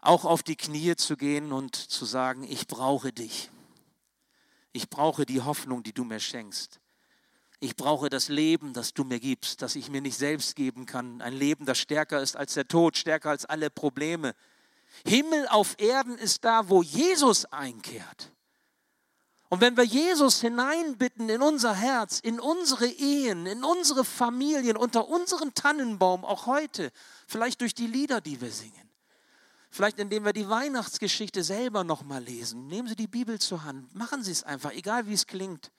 auch 0.00 0.26
auf 0.26 0.42
die 0.42 0.56
Knie 0.56 0.96
zu 0.96 1.16
gehen 1.16 1.50
und 1.50 1.76
zu 1.76 2.04
sagen, 2.04 2.44
ich 2.44 2.66
brauche 2.66 3.10
dich. 3.12 3.50
Ich 4.72 4.88
brauche 4.88 5.26
die 5.26 5.40
Hoffnung, 5.40 5.82
die 5.82 5.92
du 5.92 6.04
mir 6.04 6.20
schenkst. 6.20 6.80
Ich 7.58 7.76
brauche 7.76 8.08
das 8.08 8.28
Leben, 8.28 8.72
das 8.72 8.94
du 8.94 9.04
mir 9.04 9.20
gibst, 9.20 9.60
das 9.60 9.76
ich 9.76 9.90
mir 9.90 10.00
nicht 10.00 10.16
selbst 10.16 10.56
geben 10.56 10.86
kann. 10.86 11.20
Ein 11.20 11.34
Leben, 11.34 11.66
das 11.66 11.78
stärker 11.78 12.22
ist 12.22 12.36
als 12.36 12.54
der 12.54 12.66
Tod, 12.66 12.96
stärker 12.96 13.30
als 13.30 13.44
alle 13.44 13.68
Probleme. 13.68 14.34
Himmel 15.06 15.46
auf 15.48 15.78
Erden 15.78 16.16
ist 16.16 16.44
da, 16.44 16.68
wo 16.68 16.82
Jesus 16.82 17.44
einkehrt. 17.46 18.32
Und 19.50 19.60
wenn 19.60 19.76
wir 19.76 19.84
Jesus 19.84 20.40
hineinbitten 20.40 21.28
in 21.28 21.42
unser 21.42 21.74
Herz, 21.74 22.20
in 22.20 22.38
unsere 22.38 22.86
Ehen, 22.86 23.46
in 23.46 23.64
unsere 23.64 24.04
Familien, 24.04 24.76
unter 24.76 25.08
unseren 25.08 25.52
Tannenbaum, 25.54 26.24
auch 26.24 26.46
heute, 26.46 26.92
vielleicht 27.26 27.60
durch 27.60 27.74
die 27.74 27.88
Lieder, 27.88 28.20
die 28.20 28.40
wir 28.40 28.52
singen, 28.52 28.89
vielleicht 29.70 29.98
indem 29.98 30.24
wir 30.24 30.32
die 30.32 30.48
Weihnachtsgeschichte 30.48 31.42
selber 31.42 31.84
nochmal 31.84 32.22
lesen, 32.22 32.66
nehmen 32.66 32.88
Sie 32.88 32.96
die 32.96 33.06
Bibel 33.06 33.38
zur 33.38 33.64
Hand, 33.64 33.94
machen 33.94 34.22
Sie 34.22 34.32
es 34.32 34.42
einfach, 34.42 34.72
egal 34.72 35.06
wie 35.06 35.14
es 35.14 35.26
klingt, 35.26 35.70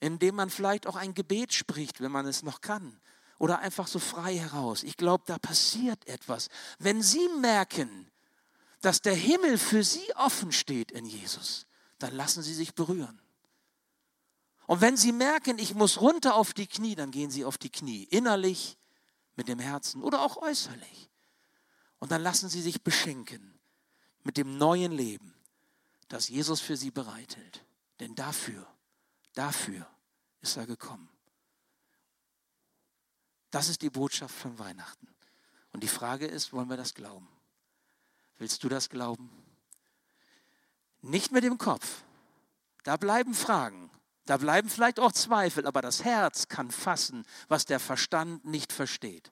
indem 0.00 0.34
man 0.34 0.50
vielleicht 0.50 0.86
auch 0.86 0.96
ein 0.96 1.14
Gebet 1.14 1.52
spricht, 1.52 2.00
wenn 2.00 2.12
man 2.12 2.26
es 2.26 2.42
noch 2.42 2.60
kann, 2.60 3.00
oder 3.38 3.60
einfach 3.60 3.86
so 3.86 3.98
frei 3.98 4.36
heraus. 4.36 4.82
Ich 4.82 4.96
glaube, 4.96 5.24
da 5.26 5.38
passiert 5.38 6.06
etwas. 6.06 6.48
Wenn 6.78 7.02
Sie 7.02 7.28
merken, 7.40 8.10
dass 8.80 9.00
der 9.00 9.14
Himmel 9.14 9.58
für 9.58 9.82
Sie 9.82 10.14
offen 10.16 10.52
steht 10.52 10.92
in 10.92 11.06
Jesus, 11.06 11.66
dann 11.98 12.14
lassen 12.14 12.42
Sie 12.42 12.54
sich 12.54 12.74
berühren. 12.74 13.20
Und 14.66 14.80
wenn 14.80 14.96
Sie 14.96 15.12
merken, 15.12 15.58
ich 15.58 15.74
muss 15.74 16.00
runter 16.00 16.34
auf 16.34 16.52
die 16.52 16.66
Knie, 16.66 16.94
dann 16.94 17.10
gehen 17.10 17.30
Sie 17.30 17.44
auf 17.44 17.58
die 17.58 17.70
Knie, 17.70 18.04
innerlich, 18.04 18.76
mit 19.36 19.48
dem 19.48 19.58
Herzen 19.58 20.02
oder 20.02 20.22
auch 20.22 20.36
äußerlich. 20.36 21.10
Und 22.02 22.10
dann 22.10 22.20
lassen 22.20 22.48
Sie 22.48 22.60
sich 22.60 22.82
beschenken 22.82 23.56
mit 24.24 24.36
dem 24.36 24.58
neuen 24.58 24.90
Leben, 24.90 25.36
das 26.08 26.28
Jesus 26.28 26.60
für 26.60 26.76
Sie 26.76 26.90
bereitet. 26.90 27.64
Denn 28.00 28.16
dafür, 28.16 28.66
dafür 29.34 29.86
ist 30.40 30.56
er 30.56 30.66
gekommen. 30.66 31.08
Das 33.52 33.68
ist 33.68 33.82
die 33.82 33.90
Botschaft 33.90 34.34
von 34.34 34.58
Weihnachten. 34.58 35.06
Und 35.70 35.84
die 35.84 35.88
Frage 35.88 36.26
ist, 36.26 36.52
wollen 36.52 36.68
wir 36.68 36.76
das 36.76 36.94
glauben? 36.94 37.28
Willst 38.36 38.64
du 38.64 38.68
das 38.68 38.88
glauben? 38.88 39.30
Nicht 41.02 41.30
mit 41.30 41.44
dem 41.44 41.56
Kopf. 41.56 42.02
Da 42.82 42.96
bleiben 42.96 43.32
Fragen. 43.32 43.92
Da 44.24 44.38
bleiben 44.38 44.68
vielleicht 44.68 44.98
auch 44.98 45.12
Zweifel, 45.12 45.68
aber 45.68 45.82
das 45.82 46.02
Herz 46.02 46.48
kann 46.48 46.72
fassen, 46.72 47.24
was 47.46 47.64
der 47.64 47.78
Verstand 47.78 48.44
nicht 48.44 48.72
versteht. 48.72 49.30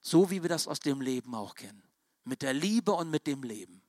So 0.00 0.30
wie 0.30 0.42
wir 0.42 0.48
das 0.48 0.68
aus 0.68 0.80
dem 0.80 1.00
Leben 1.00 1.34
auch 1.34 1.54
kennen. 1.54 1.82
Mit 2.24 2.42
der 2.42 2.52
Liebe 2.52 2.92
und 2.92 3.10
mit 3.10 3.26
dem 3.26 3.42
Leben. 3.42 3.82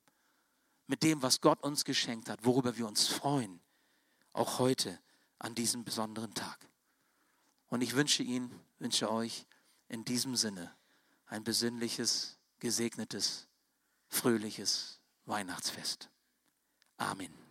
Mit 0.86 1.02
dem, 1.02 1.22
was 1.22 1.40
Gott 1.40 1.62
uns 1.62 1.84
geschenkt 1.84 2.28
hat, 2.28 2.44
worüber 2.44 2.76
wir 2.76 2.86
uns 2.86 3.06
freuen. 3.06 3.60
Auch 4.32 4.58
heute 4.58 4.98
an 5.38 5.54
diesem 5.54 5.84
besonderen 5.84 6.34
Tag. 6.34 6.58
Und 7.68 7.82
ich 7.82 7.94
wünsche 7.94 8.22
Ihnen, 8.22 8.50
wünsche 8.78 9.10
euch 9.10 9.46
in 9.88 10.04
diesem 10.04 10.36
Sinne 10.36 10.74
ein 11.26 11.44
besinnliches, 11.44 12.38
gesegnetes, 12.58 13.46
fröhliches 14.08 15.00
Weihnachtsfest. 15.26 16.10
Amen. 16.96 17.49